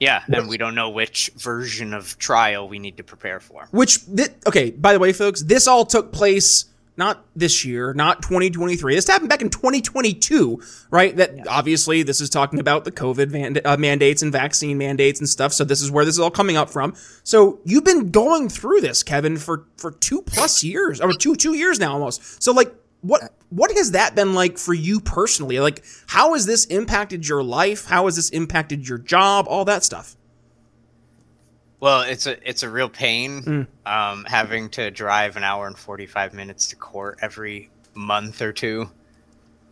Yeah, 0.00 0.24
and 0.32 0.48
we 0.48 0.56
don't 0.56 0.74
know 0.74 0.90
which 0.90 1.30
version 1.36 1.94
of 1.94 2.18
trial 2.18 2.68
we 2.68 2.80
need 2.80 2.96
to 2.96 3.04
prepare 3.04 3.38
for. 3.38 3.68
Which, 3.70 4.04
th- 4.04 4.30
okay, 4.48 4.72
by 4.72 4.94
the 4.94 4.98
way, 4.98 5.12
folks, 5.12 5.42
this 5.42 5.68
all 5.68 5.86
took 5.86 6.10
place 6.10 6.64
not 6.96 7.24
this 7.34 7.64
year, 7.64 7.94
not 7.94 8.22
2023. 8.22 8.94
This 8.94 9.08
happened 9.08 9.30
back 9.30 9.40
in 9.40 9.48
2022, 9.48 10.62
right? 10.90 11.16
That 11.16 11.36
yes. 11.36 11.46
obviously 11.48 12.02
this 12.02 12.20
is 12.20 12.28
talking 12.28 12.58
about 12.58 12.84
the 12.84 12.92
COVID 12.92 13.60
uh, 13.64 13.76
mandates 13.78 14.22
and 14.22 14.30
vaccine 14.30 14.76
mandates 14.78 15.18
and 15.18 15.28
stuff. 15.28 15.52
So 15.52 15.64
this 15.64 15.80
is 15.80 15.90
where 15.90 16.04
this 16.04 16.14
is 16.14 16.20
all 16.20 16.30
coming 16.30 16.56
up 16.56 16.68
from. 16.68 16.94
So 17.24 17.60
you've 17.64 17.84
been 17.84 18.10
going 18.10 18.48
through 18.48 18.82
this, 18.82 19.02
Kevin, 19.02 19.36
for 19.36 19.66
for 19.76 19.92
two 19.92 20.22
plus 20.22 20.62
years, 20.62 21.00
or 21.00 21.12
two 21.12 21.34
two 21.34 21.54
years 21.54 21.78
now 21.78 21.94
almost. 21.94 22.42
So 22.42 22.52
like, 22.52 22.74
what 23.00 23.34
what 23.48 23.72
has 23.72 23.92
that 23.92 24.14
been 24.14 24.34
like 24.34 24.58
for 24.58 24.74
you 24.74 25.00
personally? 25.00 25.60
Like, 25.60 25.84
how 26.06 26.34
has 26.34 26.44
this 26.46 26.66
impacted 26.66 27.26
your 27.26 27.42
life? 27.42 27.86
How 27.86 28.04
has 28.04 28.16
this 28.16 28.28
impacted 28.30 28.86
your 28.86 28.98
job? 28.98 29.46
All 29.48 29.64
that 29.64 29.82
stuff. 29.82 30.16
Well, 31.82 32.02
it's 32.02 32.28
a 32.28 32.48
it's 32.48 32.62
a 32.62 32.70
real 32.70 32.88
pain 32.88 33.42
mm. 33.42 33.66
um, 33.86 34.24
having 34.28 34.70
to 34.70 34.92
drive 34.92 35.36
an 35.36 35.42
hour 35.42 35.66
and 35.66 35.76
forty 35.76 36.06
five 36.06 36.32
minutes 36.32 36.68
to 36.68 36.76
court 36.76 37.18
every 37.22 37.70
month 37.94 38.40
or 38.40 38.52
two, 38.52 38.88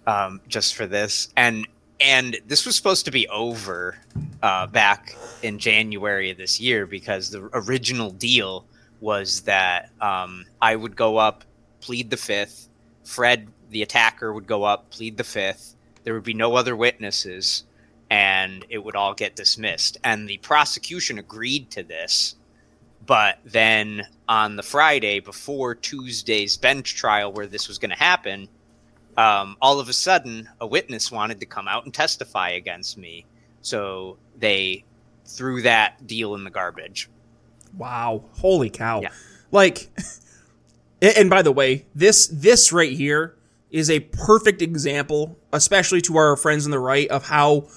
um, 0.08 0.40
just 0.48 0.74
for 0.74 0.88
this. 0.88 1.28
And 1.36 1.68
and 2.00 2.36
this 2.48 2.66
was 2.66 2.74
supposed 2.74 3.04
to 3.04 3.12
be 3.12 3.28
over 3.28 3.96
uh, 4.42 4.66
back 4.66 5.14
in 5.44 5.60
January 5.60 6.32
of 6.32 6.36
this 6.36 6.58
year 6.58 6.84
because 6.84 7.30
the 7.30 7.48
original 7.52 8.10
deal 8.10 8.64
was 9.00 9.42
that 9.42 9.90
um, 10.00 10.46
I 10.60 10.74
would 10.74 10.96
go 10.96 11.16
up, 11.16 11.44
plead 11.80 12.10
the 12.10 12.16
fifth, 12.16 12.68
Fred, 13.04 13.46
the 13.70 13.82
attacker, 13.82 14.32
would 14.32 14.48
go 14.48 14.64
up, 14.64 14.90
plead 14.90 15.16
the 15.16 15.22
fifth. 15.22 15.76
There 16.02 16.14
would 16.14 16.24
be 16.24 16.34
no 16.34 16.56
other 16.56 16.74
witnesses, 16.74 17.62
and 18.10 18.64
it 18.68 18.78
would 18.78 18.96
all 18.96 19.14
get 19.14 19.36
dismissed. 19.36 19.98
And 20.04 20.28
the 20.28 20.38
prosecution 20.38 21.18
agreed 21.18 21.70
to 21.70 21.82
this. 21.82 22.34
But 23.06 23.38
then 23.44 24.06
on 24.28 24.56
the 24.56 24.62
Friday 24.62 25.20
before 25.20 25.74
Tuesday's 25.74 26.56
bench 26.56 26.94
trial, 26.94 27.32
where 27.32 27.46
this 27.46 27.66
was 27.66 27.78
going 27.78 27.90
to 27.90 27.96
happen, 27.96 28.48
um, 29.16 29.56
all 29.62 29.80
of 29.80 29.88
a 29.88 29.92
sudden 29.92 30.48
a 30.60 30.66
witness 30.66 31.10
wanted 31.10 31.40
to 31.40 31.46
come 31.46 31.66
out 31.66 31.84
and 31.84 31.94
testify 31.94 32.50
against 32.50 32.98
me. 32.98 33.26
So 33.62 34.18
they 34.38 34.84
threw 35.24 35.62
that 35.62 36.06
deal 36.06 36.34
in 36.34 36.44
the 36.44 36.50
garbage. 36.50 37.08
Wow. 37.76 38.24
Holy 38.32 38.70
cow. 38.70 39.00
Yeah. 39.00 39.12
Like, 39.50 39.90
And 41.02 41.30
by 41.30 41.42
the 41.42 41.52
way, 41.52 41.86
this 41.94 42.26
this 42.26 42.72
right 42.72 42.92
here 42.92 43.34
is 43.70 43.88
a 43.88 44.00
perfect 44.00 44.60
example, 44.60 45.38
especially 45.52 46.00
to 46.02 46.16
our 46.16 46.36
friends 46.36 46.66
on 46.66 46.70
the 46.70 46.78
right, 46.78 47.08
of 47.08 47.26
how 47.26 47.68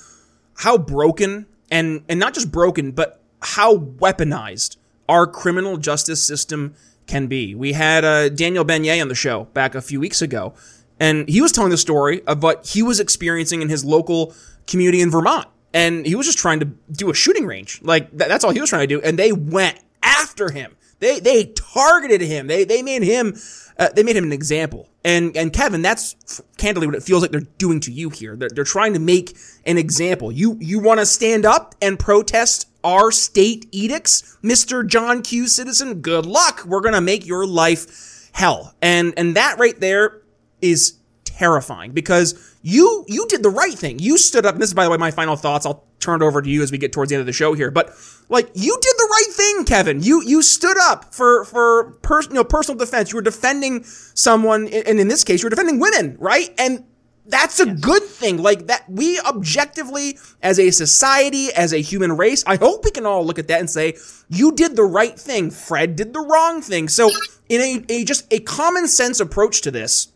how 0.58 0.78
broken 0.78 1.46
and 1.72 2.04
and 2.08 2.20
not 2.20 2.34
just 2.34 2.52
broken, 2.52 2.92
but 2.92 3.22
how 3.42 3.78
weaponized 3.78 4.78
our 5.10 5.28
criminal 5.28 5.78
justice 5.78 6.24
system 6.24 6.76
can 7.08 7.28
be. 7.28 7.54
We 7.54 7.74
had 7.74 8.06
uh, 8.06 8.30
Daniel 8.30 8.64
Banyai 8.64 9.02
on 9.02 9.10
the 9.10 9.16
show 9.16 9.46
back 9.54 9.76
a 9.76 9.82
few 9.82 10.00
weeks 10.00 10.22
ago, 10.22 10.54
and 11.00 11.28
he 11.28 11.42
was 11.42 11.52
telling 11.52 11.72
the 11.72 11.78
story 11.78 12.22
of 12.26 12.42
what 12.42 12.66
he 12.68 12.82
was 12.82 13.00
experiencing 13.00 13.62
in 13.62 13.70
his 13.70 13.84
local 13.84 14.34
community 14.68 15.02
in 15.02 15.12
Vermont. 15.12 15.48
And 15.74 16.06
he 16.06 16.16
was 16.16 16.28
just 16.28 16.38
trying 16.38 16.60
to 16.60 16.66
do 16.92 17.10
a 17.10 17.16
shooting 17.16 17.46
range. 17.48 17.82
Like, 17.82 18.12
that, 18.18 18.28
that's 18.28 18.44
all 18.44 18.52
he 18.52 18.62
was 18.62 18.70
trying 18.70 18.84
to 18.84 18.88
do. 18.88 19.02
And 19.02 19.18
they 19.18 19.32
went 19.32 19.80
after 20.04 20.52
him. 20.52 20.76
They 21.04 21.20
they 21.20 21.46
targeted 21.46 22.22
him. 22.22 22.48
They 22.48 22.64
they 22.64 22.82
made 22.82 23.04
him 23.04 23.36
uh, 23.78 23.90
they 23.90 24.04
made 24.04 24.16
him 24.16 24.24
an 24.24 24.32
example. 24.32 24.90
And 25.04 25.36
and 25.36 25.52
Kevin, 25.52 25.82
that's 25.82 26.42
candidly 26.58 26.88
what 26.88 26.96
it 26.96 27.04
feels 27.04 27.22
like 27.22 27.32
they're 27.32 27.42
doing 27.58 27.82
to 27.82 27.92
you 27.92 28.10
here. 28.10 28.38
They're, 28.38 28.50
they're 28.50 28.64
trying 28.64 28.94
to 28.94 29.00
make 29.00 29.36
an 29.66 29.78
example. 29.78 30.32
You 30.32 30.58
you 30.62 30.80
want 30.80 31.02
to 31.02 31.06
stand 31.06 31.46
up 31.46 31.76
and 31.82 32.00
protest 32.00 32.70
our 32.86 33.12
state 33.12 33.68
edicts, 33.72 34.38
Mister 34.42 34.84
John 34.84 35.22
Q. 35.22 35.48
Citizen? 35.48 36.02
Good 36.02 36.26
luck. 36.26 36.64
We're 36.66 36.82
gonna 36.82 37.02
make 37.02 37.26
your 37.26 37.46
life 37.46 38.30
hell. 38.32 38.74
And 38.82 39.14
and 39.18 39.36
that 39.36 39.60
right 39.60 39.78
there 39.80 40.22
is 40.62 41.00
terrifying 41.26 41.92
because 41.92 42.53
you 42.64 43.04
you 43.08 43.28
did 43.28 43.44
the 43.44 43.50
right 43.50 43.74
thing. 43.74 44.00
You 44.00 44.18
stood 44.18 44.46
up. 44.46 44.56
And 44.56 44.62
this 44.62 44.70
is 44.70 44.74
by 44.74 44.86
the 44.86 44.90
way 44.90 44.98
my 44.98 45.12
final 45.12 45.36
thoughts. 45.36 45.66
I'll 45.66 45.86
turn 46.00 46.22
it 46.22 46.26
over 46.26 46.42
to 46.42 46.50
you 46.50 46.64
as 46.64 46.72
we 46.72 46.78
get 46.78 46.94
towards 46.94 47.10
the 47.10 47.16
end 47.16 47.20
of 47.20 47.26
the 47.26 47.34
show 47.34 47.54
here. 47.54 47.70
But 47.70 47.94
like 48.30 48.50
you 48.56 48.78
did 48.82 48.96
the 48.98 49.08
right 49.12 49.34
thing, 49.34 49.66
Kevin. 49.66 50.02
You 50.02 50.24
you 50.24 50.42
stood 50.42 50.78
up 50.80 51.14
for 51.14 51.44
for 51.44 51.92
per, 52.02 52.22
you 52.22 52.30
know 52.30 52.46
personal 52.46 52.78
defense. 52.80 53.12
You 53.12 53.18
were 53.18 53.22
defending 53.22 53.84
someone, 53.84 54.70
and 54.70 55.00
in 55.00 55.10
this 55.10 55.26
case, 55.26 55.42
you 55.42 55.46
were 55.46 55.52
defending 55.52 55.80
women, 55.80 56.16
right? 56.20 56.54
And 56.58 56.86
that's 57.26 57.60
a 57.60 57.68
yes. 57.68 57.80
good 57.80 58.04
thing. 58.04 58.38
Like 58.42 58.68
that, 58.68 58.90
we 58.90 59.20
objectively, 59.20 60.18
as 60.42 60.60
a 60.60 60.72
society, 60.72 61.54
as 61.54 61.74
a 61.74 61.78
human 61.82 62.18
race, 62.18 62.44
I 62.48 62.58
hope 62.58 62.84
we 62.84 62.92
can 62.92 63.06
all 63.06 63.26
look 63.26 63.40
at 63.40 63.48
that 63.48 63.60
and 63.60 63.70
say, 63.70 63.96
you 64.30 64.52
did 64.54 64.76
the 64.76 64.84
right 64.84 65.18
thing. 65.18 65.50
Fred 65.50 65.96
did 65.96 66.14
the 66.14 66.20
wrong 66.20 66.62
thing. 66.62 66.90
So, 66.90 67.10
in 67.50 67.62
a, 67.62 67.86
a 67.90 68.04
just 68.04 68.32
a 68.32 68.40
common 68.40 68.88
sense 68.88 69.20
approach 69.20 69.62
to 69.62 69.72
this, 69.72 70.13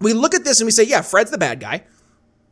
we 0.00 0.12
look 0.12 0.34
at 0.34 0.44
this 0.44 0.60
and 0.60 0.66
we 0.66 0.72
say, 0.72 0.84
yeah, 0.84 1.02
Fred's 1.02 1.30
the 1.30 1.38
bad 1.38 1.60
guy. 1.60 1.84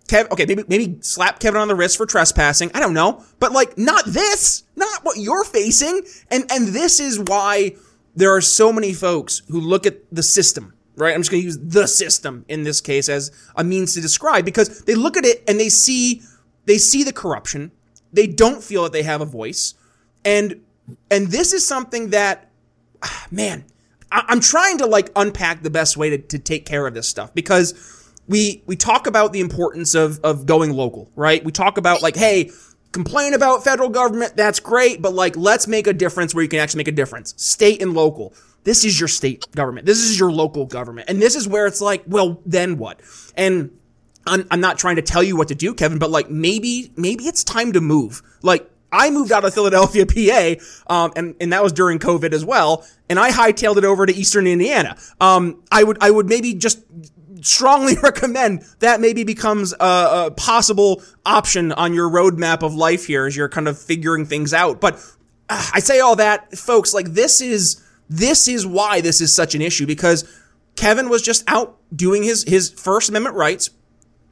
Kev, 0.08 0.30
okay, 0.30 0.46
maybe 0.46 0.64
maybe 0.68 0.98
slap 1.02 1.38
Kevin 1.38 1.60
on 1.60 1.68
the 1.68 1.74
wrist 1.74 1.98
for 1.98 2.06
trespassing. 2.06 2.70
I 2.72 2.80
don't 2.80 2.94
know, 2.94 3.22
but 3.40 3.52
like 3.52 3.76
not 3.76 4.06
this, 4.06 4.64
not 4.74 5.04
what 5.04 5.18
you're 5.18 5.44
facing. 5.44 6.02
And 6.30 6.50
and 6.50 6.68
this 6.68 6.98
is 6.98 7.18
why 7.18 7.76
there 8.16 8.34
are 8.34 8.40
so 8.40 8.72
many 8.72 8.94
folks 8.94 9.42
who 9.48 9.60
look 9.60 9.86
at 9.86 9.98
the 10.10 10.22
system, 10.22 10.72
right? 10.96 11.14
I'm 11.14 11.20
just 11.20 11.30
going 11.30 11.42
to 11.42 11.46
use 11.46 11.58
the 11.58 11.86
system 11.86 12.46
in 12.48 12.64
this 12.64 12.80
case 12.80 13.08
as 13.08 13.30
a 13.54 13.62
means 13.62 13.94
to 13.94 14.00
describe 14.00 14.46
because 14.46 14.80
they 14.84 14.94
look 14.94 15.16
at 15.18 15.26
it 15.26 15.44
and 15.46 15.60
they 15.60 15.68
see 15.68 16.22
they 16.64 16.78
see 16.78 17.04
the 17.04 17.12
corruption. 17.12 17.70
They 18.12 18.26
don't 18.26 18.64
feel 18.64 18.84
that 18.84 18.92
they 18.92 19.02
have 19.02 19.20
a 19.20 19.26
voice. 19.26 19.74
And 20.24 20.62
and 21.10 21.28
this 21.28 21.52
is 21.52 21.66
something 21.66 22.10
that 22.10 22.50
ah, 23.02 23.26
man, 23.30 23.66
I, 24.10 24.24
am 24.28 24.40
trying 24.40 24.78
to 24.78 24.86
like 24.86 25.10
unpack 25.16 25.62
the 25.62 25.70
best 25.70 25.96
way 25.96 26.10
to, 26.10 26.18
to 26.18 26.38
take 26.38 26.66
care 26.66 26.86
of 26.86 26.94
this 26.94 27.08
stuff 27.08 27.34
because 27.34 27.74
we 28.26 28.62
we 28.66 28.76
talk 28.76 29.06
about 29.06 29.32
the 29.32 29.40
importance 29.40 29.94
of 29.94 30.20
of 30.24 30.46
going 30.46 30.72
local, 30.72 31.10
right? 31.16 31.44
We 31.44 31.52
talk 31.52 31.78
about 31.78 32.02
like, 32.02 32.16
hey, 32.16 32.50
complain 32.92 33.34
about 33.34 33.64
federal 33.64 33.88
government, 33.88 34.36
that's 34.36 34.60
great, 34.60 35.02
but 35.02 35.14
like 35.14 35.36
let's 35.36 35.66
make 35.66 35.86
a 35.86 35.92
difference 35.92 36.34
where 36.34 36.42
you 36.42 36.48
can 36.48 36.60
actually 36.60 36.78
make 36.78 36.88
a 36.88 36.92
difference. 36.92 37.34
State 37.36 37.82
and 37.82 37.94
local. 37.94 38.34
This 38.64 38.84
is 38.84 38.98
your 38.98 39.08
state 39.08 39.46
government. 39.52 39.86
This 39.86 39.98
is 39.98 40.18
your 40.18 40.30
local 40.30 40.66
government. 40.66 41.08
And 41.08 41.22
this 41.22 41.36
is 41.36 41.48
where 41.48 41.66
it's 41.66 41.80
like, 41.80 42.02
well, 42.06 42.42
then 42.44 42.76
what? 42.76 43.00
And 43.36 43.70
I'm, 44.26 44.46
I'm 44.50 44.60
not 44.60 44.78
trying 44.78 44.96
to 44.96 45.02
tell 45.02 45.22
you 45.22 45.36
what 45.36 45.48
to 45.48 45.54
do, 45.54 45.74
Kevin, 45.74 45.98
but 45.98 46.10
like 46.10 46.30
maybe 46.30 46.92
maybe 46.96 47.24
it's 47.24 47.44
time 47.44 47.72
to 47.72 47.80
move. 47.80 48.22
Like 48.42 48.70
I 48.90 49.10
moved 49.10 49.32
out 49.32 49.44
of 49.44 49.52
Philadelphia, 49.52 50.06
PA, 50.06 50.54
um, 50.92 51.12
and 51.16 51.34
and 51.40 51.52
that 51.52 51.62
was 51.62 51.72
during 51.72 51.98
COVID 51.98 52.32
as 52.32 52.44
well. 52.44 52.86
And 53.08 53.18
I 53.18 53.30
hightailed 53.30 53.76
it 53.76 53.84
over 53.84 54.06
to 54.06 54.14
Eastern 54.14 54.46
Indiana. 54.46 54.96
Um, 55.20 55.62
I 55.70 55.84
would 55.84 55.98
I 56.00 56.10
would 56.10 56.28
maybe 56.28 56.54
just 56.54 56.80
strongly 57.42 57.96
recommend 58.02 58.64
that 58.80 59.00
maybe 59.00 59.24
becomes 59.24 59.72
a, 59.74 59.76
a, 60.26 60.30
possible 60.36 61.02
option 61.24 61.72
on 61.72 61.94
your 61.94 62.10
roadmap 62.10 62.62
of 62.62 62.74
life 62.74 63.06
here 63.06 63.26
as 63.26 63.36
you're 63.36 63.48
kind 63.48 63.68
of 63.68 63.78
figuring 63.78 64.24
things 64.26 64.52
out. 64.52 64.80
But 64.80 64.94
uh, 65.48 65.70
I 65.74 65.80
say 65.80 66.00
all 66.00 66.16
that, 66.16 66.56
folks, 66.56 66.92
like 66.92 67.08
this 67.08 67.40
is 67.40 67.84
this 68.08 68.48
is 68.48 68.66
why 68.66 69.00
this 69.00 69.20
is 69.20 69.34
such 69.34 69.54
an 69.54 69.62
issue 69.62 69.86
because 69.86 70.28
Kevin 70.76 71.08
was 71.08 71.22
just 71.22 71.44
out 71.46 71.78
doing 71.94 72.22
his 72.22 72.44
his 72.44 72.70
First 72.70 73.08
Amendment 73.08 73.36
rights, 73.36 73.70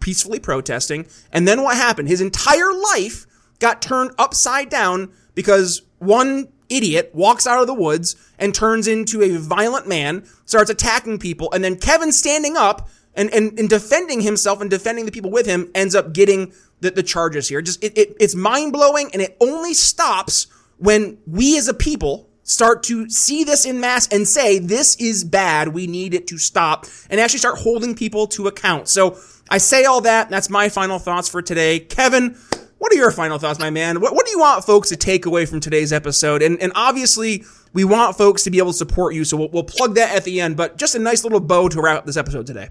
peacefully 0.00 0.38
protesting, 0.38 1.06
and 1.32 1.46
then 1.46 1.62
what 1.62 1.76
happened? 1.76 2.08
His 2.08 2.20
entire 2.20 2.72
life 2.94 3.26
got 3.58 3.82
turned 3.82 4.12
upside 4.18 4.68
down 4.68 5.12
because 5.34 5.82
one 5.98 6.48
idiot 6.68 7.10
walks 7.14 7.46
out 7.46 7.60
of 7.60 7.66
the 7.66 7.74
woods 7.74 8.16
and 8.38 8.54
turns 8.54 8.88
into 8.88 9.22
a 9.22 9.36
violent 9.38 9.88
man, 9.88 10.24
starts 10.44 10.70
attacking 10.70 11.18
people, 11.18 11.50
and 11.52 11.62
then 11.62 11.76
Kevin 11.76 12.12
standing 12.12 12.56
up 12.56 12.88
and, 13.14 13.32
and, 13.32 13.58
and 13.58 13.68
defending 13.68 14.20
himself 14.20 14.60
and 14.60 14.70
defending 14.70 15.06
the 15.06 15.12
people 15.12 15.30
with 15.30 15.46
him 15.46 15.70
ends 15.74 15.94
up 15.94 16.12
getting 16.12 16.52
the, 16.80 16.90
the 16.90 17.02
charges 17.02 17.48
here. 17.48 17.62
Just 17.62 17.82
it, 17.82 17.96
it, 17.96 18.16
it's 18.20 18.34
mind 18.34 18.72
blowing 18.72 19.10
and 19.12 19.22
it 19.22 19.36
only 19.40 19.74
stops 19.74 20.46
when 20.78 21.18
we 21.26 21.56
as 21.56 21.68
a 21.68 21.74
people 21.74 22.28
start 22.42 22.82
to 22.84 23.08
see 23.10 23.42
this 23.42 23.64
in 23.64 23.80
mass 23.80 24.06
and 24.08 24.28
say, 24.28 24.58
this 24.58 24.94
is 24.96 25.24
bad. 25.24 25.68
We 25.68 25.86
need 25.86 26.14
it 26.14 26.28
to 26.28 26.38
stop 26.38 26.86
and 27.10 27.20
actually 27.20 27.40
start 27.40 27.58
holding 27.58 27.94
people 27.94 28.26
to 28.28 28.46
account. 28.46 28.88
So 28.88 29.18
I 29.50 29.58
say 29.58 29.84
all 29.84 30.02
that. 30.02 30.30
That's 30.30 30.48
my 30.48 30.68
final 30.68 30.98
thoughts 30.98 31.28
for 31.28 31.42
today. 31.42 31.80
Kevin, 31.80 32.36
what 32.78 32.92
are 32.92 32.96
your 32.96 33.10
final 33.10 33.38
thoughts, 33.38 33.58
my 33.58 33.70
man? 33.70 34.00
What, 34.00 34.14
what 34.14 34.26
do 34.26 34.32
you 34.32 34.38
want 34.38 34.64
folks 34.64 34.90
to 34.90 34.96
take 34.96 35.24
away 35.26 35.46
from 35.46 35.60
today's 35.60 35.92
episode? 35.92 36.42
And, 36.42 36.60
and 36.60 36.72
obviously, 36.74 37.44
we 37.72 37.84
want 37.84 38.16
folks 38.16 38.44
to 38.44 38.50
be 38.50 38.58
able 38.58 38.72
to 38.72 38.76
support 38.76 39.14
you, 39.14 39.24
so 39.24 39.36
we'll, 39.36 39.48
we'll 39.48 39.64
plug 39.64 39.94
that 39.94 40.14
at 40.14 40.24
the 40.24 40.40
end. 40.40 40.56
But 40.56 40.76
just 40.76 40.94
a 40.94 40.98
nice 40.98 41.24
little 41.24 41.40
bow 41.40 41.68
to 41.68 41.80
wrap 41.80 41.98
up 41.98 42.06
this 42.06 42.16
episode 42.16 42.46
today. 42.46 42.68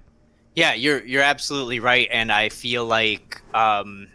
Yeah, 0.56 0.74
you're 0.74 1.04
you're 1.06 1.24
absolutely 1.24 1.80
right, 1.80 2.08
and 2.12 2.32
I 2.32 2.50
feel 2.50 2.86
like 2.86 3.42
um, 3.54 4.08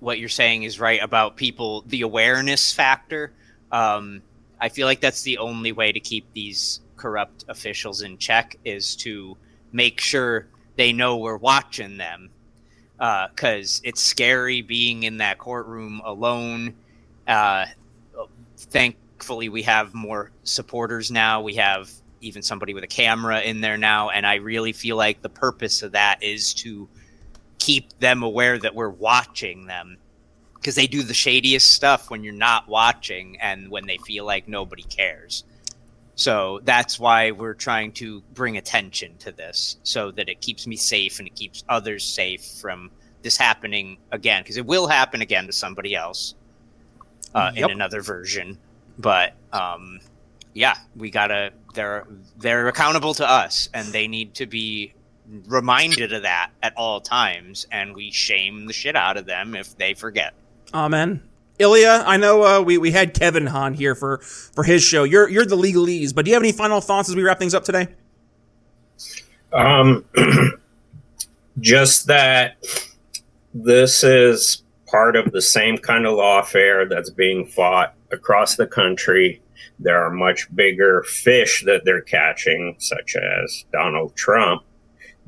what 0.00 0.18
you're 0.18 0.28
saying 0.28 0.64
is 0.64 0.80
right 0.80 1.00
about 1.02 1.36
people, 1.36 1.84
the 1.86 2.02
awareness 2.02 2.72
factor. 2.72 3.32
Um, 3.70 4.22
I 4.60 4.68
feel 4.68 4.86
like 4.86 5.00
that's 5.00 5.22
the 5.22 5.38
only 5.38 5.72
way 5.72 5.92
to 5.92 6.00
keep 6.00 6.32
these 6.34 6.80
corrupt 6.96 7.44
officials 7.48 8.02
in 8.02 8.18
check 8.18 8.56
is 8.64 8.96
to 8.96 9.36
make 9.72 10.00
sure 10.00 10.46
they 10.76 10.92
know 10.92 11.16
we're 11.16 11.36
watching 11.36 11.96
them 11.96 12.30
because 12.96 13.80
uh, 13.80 13.88
it's 13.88 14.00
scary 14.00 14.62
being 14.62 15.02
in 15.02 15.18
that 15.18 15.38
courtroom 15.38 16.00
alone. 16.04 16.74
Uh, 17.26 17.66
thankfully, 18.56 19.48
we 19.48 19.62
have 19.62 19.94
more 19.94 20.30
supporters 20.44 21.10
now. 21.10 21.40
We 21.40 21.54
have 21.54 21.90
even 22.20 22.42
somebody 22.42 22.74
with 22.74 22.84
a 22.84 22.88
camera 22.88 23.40
in 23.40 23.60
there 23.60 23.76
now, 23.76 24.10
and 24.10 24.26
I 24.26 24.36
really 24.36 24.72
feel 24.72 24.96
like 24.96 25.22
the 25.22 25.28
purpose 25.28 25.82
of 25.82 25.92
that 25.92 26.22
is 26.22 26.54
to 26.54 26.88
keep 27.58 27.98
them 27.98 28.22
aware 28.22 28.58
that 28.58 28.74
we're 28.74 28.88
watching 28.88 29.66
them 29.66 29.96
because 30.54 30.74
they 30.76 30.86
do 30.86 31.02
the 31.02 31.14
shadiest 31.14 31.72
stuff 31.72 32.08
when 32.08 32.22
you're 32.22 32.32
not 32.32 32.68
watching 32.68 33.36
and 33.40 33.68
when 33.68 33.86
they 33.86 33.98
feel 33.98 34.24
like 34.24 34.46
nobody 34.46 34.84
cares. 34.84 35.44
So 36.14 36.60
that's 36.64 37.00
why 37.00 37.30
we're 37.30 37.54
trying 37.54 37.92
to 37.92 38.22
bring 38.34 38.56
attention 38.58 39.16
to 39.18 39.32
this 39.32 39.78
so 39.82 40.10
that 40.12 40.28
it 40.28 40.40
keeps 40.40 40.66
me 40.66 40.76
safe 40.76 41.18
and 41.18 41.26
it 41.26 41.34
keeps 41.34 41.64
others 41.68 42.04
safe 42.04 42.44
from 42.44 42.90
this 43.22 43.36
happening 43.36 43.96
again 44.10 44.42
because 44.42 44.56
it 44.56 44.66
will 44.66 44.86
happen 44.86 45.22
again 45.22 45.46
to 45.46 45.52
somebody 45.52 45.94
else 45.94 46.34
uh, 47.34 47.52
yep. 47.54 47.64
in 47.64 47.70
another 47.70 48.02
version. 48.02 48.58
But 48.98 49.32
um, 49.52 50.00
yeah, 50.54 50.76
we 50.96 51.10
gotta 51.10 51.52
they're 51.74 52.06
they're 52.38 52.68
accountable 52.68 53.14
to 53.14 53.28
us 53.28 53.68
and 53.72 53.88
they 53.88 54.06
need 54.06 54.34
to 54.34 54.46
be 54.46 54.92
reminded 55.46 56.12
of 56.12 56.22
that 56.22 56.50
at 56.62 56.74
all 56.76 57.00
times 57.00 57.66
and 57.70 57.94
we 57.94 58.10
shame 58.10 58.66
the 58.66 58.72
shit 58.72 58.96
out 58.96 59.16
of 59.16 59.24
them 59.24 59.54
if 59.54 59.76
they 59.78 59.94
forget. 59.94 60.34
Amen. 60.74 61.22
Ilya, 61.62 62.02
I 62.06 62.16
know 62.16 62.42
uh, 62.42 62.60
we, 62.60 62.76
we 62.76 62.90
had 62.90 63.14
Kevin 63.14 63.46
on 63.46 63.72
here 63.74 63.94
for, 63.94 64.18
for 64.18 64.64
his 64.64 64.82
show. 64.82 65.04
You're 65.04 65.28
you're 65.28 65.46
the 65.46 65.56
legalese, 65.56 66.12
but 66.12 66.24
do 66.24 66.30
you 66.30 66.34
have 66.34 66.42
any 66.42 66.50
final 66.50 66.80
thoughts 66.80 67.08
as 67.08 67.14
we 67.14 67.22
wrap 67.22 67.38
things 67.38 67.54
up 67.54 67.64
today? 67.64 67.86
Um, 69.52 70.04
just 71.60 72.08
that 72.08 72.56
this 73.54 74.02
is 74.02 74.64
part 74.86 75.14
of 75.14 75.30
the 75.30 75.40
same 75.40 75.78
kind 75.78 76.04
of 76.04 76.14
lawfare 76.14 76.88
that's 76.88 77.10
being 77.10 77.46
fought 77.46 77.94
across 78.10 78.56
the 78.56 78.66
country. 78.66 79.40
There 79.78 80.04
are 80.04 80.10
much 80.10 80.54
bigger 80.54 81.04
fish 81.04 81.62
that 81.64 81.84
they're 81.84 82.02
catching, 82.02 82.74
such 82.78 83.14
as 83.14 83.64
Donald 83.72 84.16
Trump, 84.16 84.62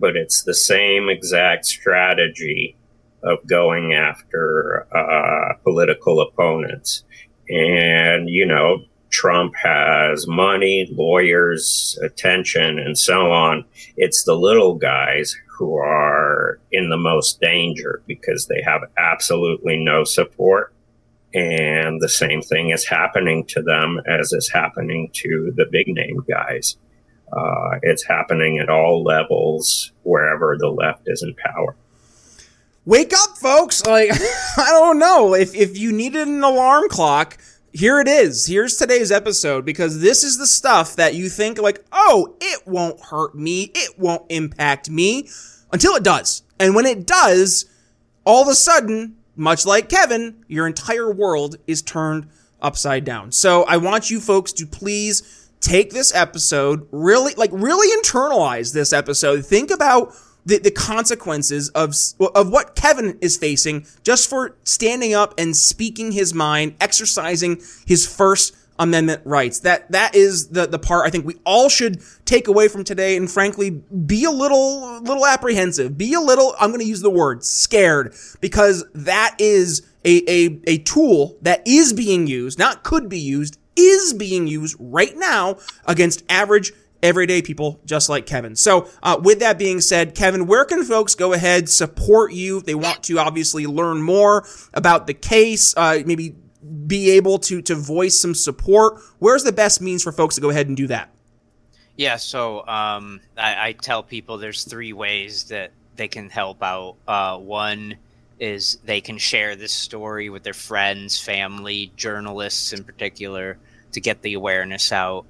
but 0.00 0.16
it's 0.16 0.42
the 0.42 0.54
same 0.54 1.08
exact 1.08 1.66
strategy 1.66 2.76
of 3.24 3.46
going 3.46 3.94
after 3.94 4.86
uh, 4.94 5.54
political 5.62 6.20
opponents. 6.20 7.04
And, 7.48 8.28
you 8.28 8.46
know, 8.46 8.84
Trump 9.10 9.54
has 9.54 10.26
money, 10.26 10.88
lawyers, 10.92 11.98
attention, 12.02 12.78
and 12.78 12.98
so 12.98 13.30
on. 13.30 13.64
It's 13.96 14.24
the 14.24 14.34
little 14.34 14.74
guys 14.74 15.36
who 15.56 15.76
are 15.76 16.58
in 16.72 16.90
the 16.90 16.96
most 16.96 17.40
danger 17.40 18.02
because 18.06 18.46
they 18.46 18.60
have 18.64 18.82
absolutely 18.98 19.76
no 19.76 20.02
support. 20.04 20.72
And 21.32 22.00
the 22.00 22.08
same 22.08 22.42
thing 22.42 22.70
is 22.70 22.86
happening 22.86 23.44
to 23.46 23.62
them 23.62 24.00
as 24.06 24.32
is 24.32 24.50
happening 24.50 25.10
to 25.14 25.52
the 25.56 25.66
big 25.70 25.86
name 25.88 26.24
guys. 26.28 26.76
Uh, 27.32 27.78
it's 27.82 28.04
happening 28.04 28.58
at 28.58 28.68
all 28.68 29.02
levels 29.02 29.92
wherever 30.02 30.56
the 30.58 30.68
left 30.68 31.02
is 31.06 31.22
in 31.22 31.34
power 31.34 31.76
wake 32.84 33.12
up, 33.12 33.36
folks. 33.38 33.84
Like, 33.84 34.10
I 34.56 34.70
don't 34.70 34.98
know. 34.98 35.34
If, 35.34 35.54
if 35.54 35.78
you 35.78 35.92
needed 35.92 36.28
an 36.28 36.42
alarm 36.42 36.88
clock, 36.88 37.38
here 37.72 38.00
it 38.00 38.08
is. 38.08 38.46
Here's 38.46 38.76
today's 38.76 39.10
episode 39.10 39.64
because 39.64 40.00
this 40.00 40.22
is 40.22 40.38
the 40.38 40.46
stuff 40.46 40.96
that 40.96 41.14
you 41.14 41.28
think, 41.28 41.58
like, 41.58 41.84
oh, 41.92 42.36
it 42.40 42.66
won't 42.66 43.00
hurt 43.00 43.34
me. 43.34 43.70
It 43.74 43.98
won't 43.98 44.24
impact 44.28 44.88
me 44.88 45.28
until 45.72 45.94
it 45.94 46.04
does. 46.04 46.42
And 46.60 46.74
when 46.74 46.86
it 46.86 47.06
does, 47.06 47.66
all 48.24 48.42
of 48.42 48.48
a 48.48 48.54
sudden, 48.54 49.16
much 49.36 49.66
like 49.66 49.88
Kevin, 49.88 50.44
your 50.46 50.66
entire 50.66 51.12
world 51.12 51.56
is 51.66 51.82
turned 51.82 52.28
upside 52.62 53.04
down. 53.04 53.32
So 53.32 53.64
I 53.64 53.76
want 53.78 54.10
you 54.10 54.20
folks 54.20 54.52
to 54.52 54.66
please 54.66 55.50
take 55.60 55.90
this 55.90 56.14
episode, 56.14 56.86
really, 56.92 57.34
like, 57.34 57.50
really 57.52 57.88
internalize 58.00 58.72
this 58.72 58.92
episode. 58.92 59.44
Think 59.44 59.70
about 59.70 60.14
the, 60.46 60.58
the 60.58 60.70
consequences 60.70 61.68
of 61.70 61.94
of 62.34 62.50
what 62.50 62.74
Kevin 62.74 63.18
is 63.20 63.36
facing 63.36 63.86
just 64.02 64.28
for 64.28 64.56
standing 64.64 65.14
up 65.14 65.34
and 65.38 65.56
speaking 65.56 66.12
his 66.12 66.34
mind, 66.34 66.74
exercising 66.80 67.60
his 67.86 68.06
First 68.06 68.54
Amendment 68.78 69.22
rights. 69.24 69.60
That 69.60 69.90
that 69.92 70.14
is 70.16 70.48
the 70.48 70.66
the 70.66 70.80
part 70.80 71.06
I 71.06 71.10
think 71.10 71.24
we 71.24 71.36
all 71.44 71.68
should 71.68 72.02
take 72.24 72.48
away 72.48 72.66
from 72.66 72.82
today, 72.82 73.16
and 73.16 73.30
frankly, 73.30 73.70
be 73.70 74.24
a 74.24 74.30
little 74.30 75.00
little 75.00 75.26
apprehensive, 75.26 75.96
be 75.96 76.12
a 76.14 76.20
little. 76.20 76.54
I'm 76.58 76.70
going 76.70 76.80
to 76.80 76.86
use 76.86 77.00
the 77.00 77.10
word 77.10 77.44
scared 77.44 78.14
because 78.40 78.84
that 78.94 79.36
is 79.38 79.82
a, 80.04 80.22
a 80.28 80.60
a 80.66 80.78
tool 80.78 81.36
that 81.42 81.62
is 81.66 81.92
being 81.92 82.26
used, 82.26 82.58
not 82.58 82.82
could 82.82 83.08
be 83.08 83.20
used, 83.20 83.58
is 83.76 84.12
being 84.12 84.48
used 84.48 84.76
right 84.80 85.16
now 85.16 85.58
against 85.86 86.24
average 86.28 86.72
everyday 87.04 87.42
people 87.42 87.80
just 87.84 88.08
like 88.08 88.26
Kevin. 88.26 88.56
So, 88.56 88.88
uh, 89.02 89.20
with 89.22 89.38
that 89.40 89.58
being 89.58 89.80
said, 89.80 90.14
Kevin, 90.14 90.46
where 90.46 90.64
can 90.64 90.82
folks 90.82 91.14
go 91.14 91.32
ahead, 91.34 91.68
support 91.68 92.32
you 92.32 92.58
if 92.58 92.64
they 92.64 92.74
want 92.74 93.04
to 93.04 93.18
obviously 93.18 93.66
learn 93.66 94.02
more 94.02 94.44
about 94.72 95.06
the 95.06 95.14
case, 95.14 95.74
uh, 95.76 96.00
maybe 96.04 96.34
be 96.86 97.10
able 97.10 97.38
to, 97.40 97.60
to 97.62 97.74
voice 97.74 98.18
some 98.18 98.34
support? 98.34 99.00
Where's 99.18 99.44
the 99.44 99.52
best 99.52 99.80
means 99.80 100.02
for 100.02 100.10
folks 100.10 100.34
to 100.36 100.40
go 100.40 100.50
ahead 100.50 100.66
and 100.66 100.76
do 100.76 100.86
that? 100.88 101.10
Yeah, 101.96 102.16
so 102.16 102.66
um, 102.66 103.20
I, 103.36 103.68
I, 103.68 103.72
tell 103.72 104.02
people 104.02 104.38
there's 104.38 104.64
three 104.64 104.92
ways 104.92 105.44
that 105.44 105.70
they 105.94 106.08
can 106.08 106.28
help 106.28 106.60
out. 106.60 106.96
Uh, 107.06 107.38
one 107.38 107.94
is 108.40 108.78
they 108.84 109.00
can 109.00 109.16
share 109.16 109.54
this 109.54 109.72
story 109.72 110.28
with 110.28 110.42
their 110.42 110.54
friends, 110.54 111.20
family, 111.20 111.92
journalists 111.94 112.72
in 112.72 112.82
particular, 112.82 113.58
to 113.92 114.00
get 114.00 114.22
the 114.22 114.34
awareness 114.34 114.90
out. 114.90 115.24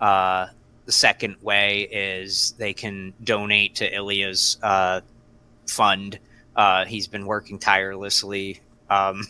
Uh, 0.00 0.46
the 0.88 0.92
second 0.92 1.36
way 1.42 1.80
is 1.82 2.52
they 2.52 2.72
can 2.72 3.12
donate 3.22 3.74
to 3.74 3.94
Ilya's 3.94 4.56
uh, 4.62 5.02
fund. 5.66 6.18
Uh, 6.56 6.86
he's 6.86 7.06
been 7.06 7.26
working 7.26 7.58
tirelessly. 7.58 8.58
Um, 8.88 9.22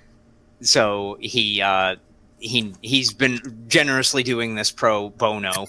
so 0.60 1.16
he 1.18 1.60
uh, 1.60 1.96
he 2.38 2.72
he's 2.82 3.12
been 3.12 3.64
generously 3.66 4.22
doing 4.22 4.54
this 4.54 4.70
pro 4.70 5.08
bono, 5.08 5.66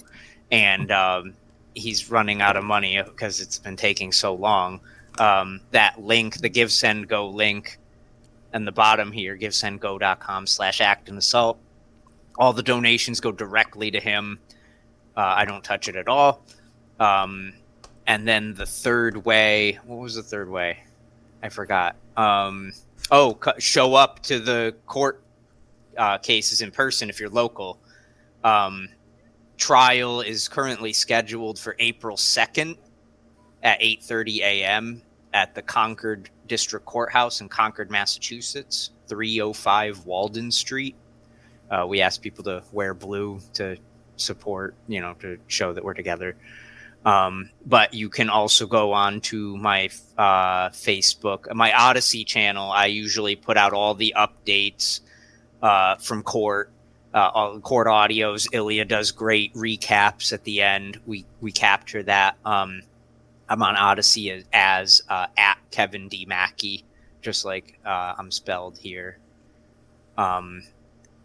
and 0.52 0.92
um, 0.92 1.34
he's 1.74 2.12
running 2.12 2.40
out 2.40 2.56
of 2.56 2.62
money 2.62 3.02
because 3.02 3.40
it's 3.40 3.58
been 3.58 3.76
taking 3.76 4.12
so 4.12 4.34
long. 4.34 4.78
Um, 5.18 5.60
that 5.72 6.00
link, 6.00 6.38
the 6.38 6.48
Give 6.48 6.70
Send 6.70 7.08
Go 7.08 7.28
link, 7.28 7.80
and 8.52 8.64
the 8.68 8.72
bottom 8.72 9.10
here, 9.10 9.36
givesendgo.com 9.36 10.46
slash 10.46 10.80
act 10.80 11.08
and 11.08 11.18
assault. 11.18 11.58
All 12.38 12.52
the 12.52 12.62
donations 12.62 13.18
go 13.18 13.32
directly 13.32 13.90
to 13.90 13.98
him. 13.98 14.38
Uh, 15.16 15.34
I 15.36 15.44
don't 15.44 15.62
touch 15.62 15.88
it 15.88 15.96
at 15.96 16.08
all. 16.08 16.44
Um, 16.98 17.52
and 18.06 18.26
then 18.26 18.54
the 18.54 18.66
third 18.66 19.24
way, 19.24 19.78
what 19.84 19.96
was 19.96 20.14
the 20.14 20.22
third 20.22 20.48
way? 20.48 20.78
I 21.42 21.48
forgot. 21.48 21.96
Um, 22.16 22.72
oh, 23.10 23.38
show 23.58 23.94
up 23.94 24.20
to 24.24 24.38
the 24.38 24.74
court 24.86 25.22
uh, 25.96 26.18
cases 26.18 26.62
in 26.62 26.70
person 26.70 27.08
if 27.08 27.20
you're 27.20 27.30
local. 27.30 27.78
Um, 28.42 28.88
trial 29.56 30.20
is 30.20 30.48
currently 30.48 30.92
scheduled 30.92 31.58
for 31.58 31.76
April 31.78 32.16
2nd 32.16 32.76
at 33.62 33.80
8:30 33.80 34.38
a.m. 34.40 35.02
at 35.32 35.54
the 35.54 35.62
Concord 35.62 36.30
District 36.46 36.84
Courthouse 36.84 37.40
in 37.40 37.48
Concord, 37.48 37.90
Massachusetts, 37.90 38.90
305 39.08 40.04
Walden 40.04 40.50
Street. 40.50 40.94
Uh, 41.70 41.86
we 41.88 42.00
ask 42.00 42.20
people 42.20 42.44
to 42.44 42.62
wear 42.72 42.92
blue 42.92 43.40
to 43.54 43.76
support, 44.16 44.74
you 44.88 45.00
know, 45.00 45.14
to 45.20 45.38
show 45.46 45.72
that 45.72 45.84
we're 45.84 45.94
together. 45.94 46.36
Um, 47.04 47.50
but 47.66 47.92
you 47.92 48.08
can 48.08 48.30
also 48.30 48.66
go 48.66 48.92
on 48.92 49.20
to 49.22 49.56
my 49.58 49.90
uh, 50.16 50.70
Facebook, 50.70 51.52
my 51.54 51.70
Odysee 51.72 52.24
channel. 52.24 52.72
I 52.72 52.86
usually 52.86 53.36
put 53.36 53.56
out 53.58 53.72
all 53.72 53.94
the 53.94 54.14
updates 54.16 55.00
uh, 55.62 55.96
from 55.96 56.22
court, 56.22 56.70
uh, 57.12 57.30
all 57.34 57.60
court 57.60 57.88
audios. 57.88 58.48
Ilya 58.52 58.86
does 58.86 59.10
great 59.10 59.52
recaps 59.54 60.32
at 60.32 60.44
the 60.44 60.62
end. 60.62 60.98
We 61.06 61.26
we 61.42 61.52
capture 61.52 62.02
that. 62.04 62.36
Um, 62.44 62.82
I'm 63.50 63.62
on 63.62 63.76
Odysee 63.76 64.30
as, 64.30 64.44
as 64.52 65.02
uh, 65.10 65.26
at 65.36 65.58
Kevin 65.70 66.08
D 66.08 66.24
Mackie, 66.24 66.84
just 67.20 67.44
like 67.44 67.78
uh, 67.84 68.14
I'm 68.18 68.30
spelled 68.30 68.78
here. 68.78 69.18
Um, 70.16 70.62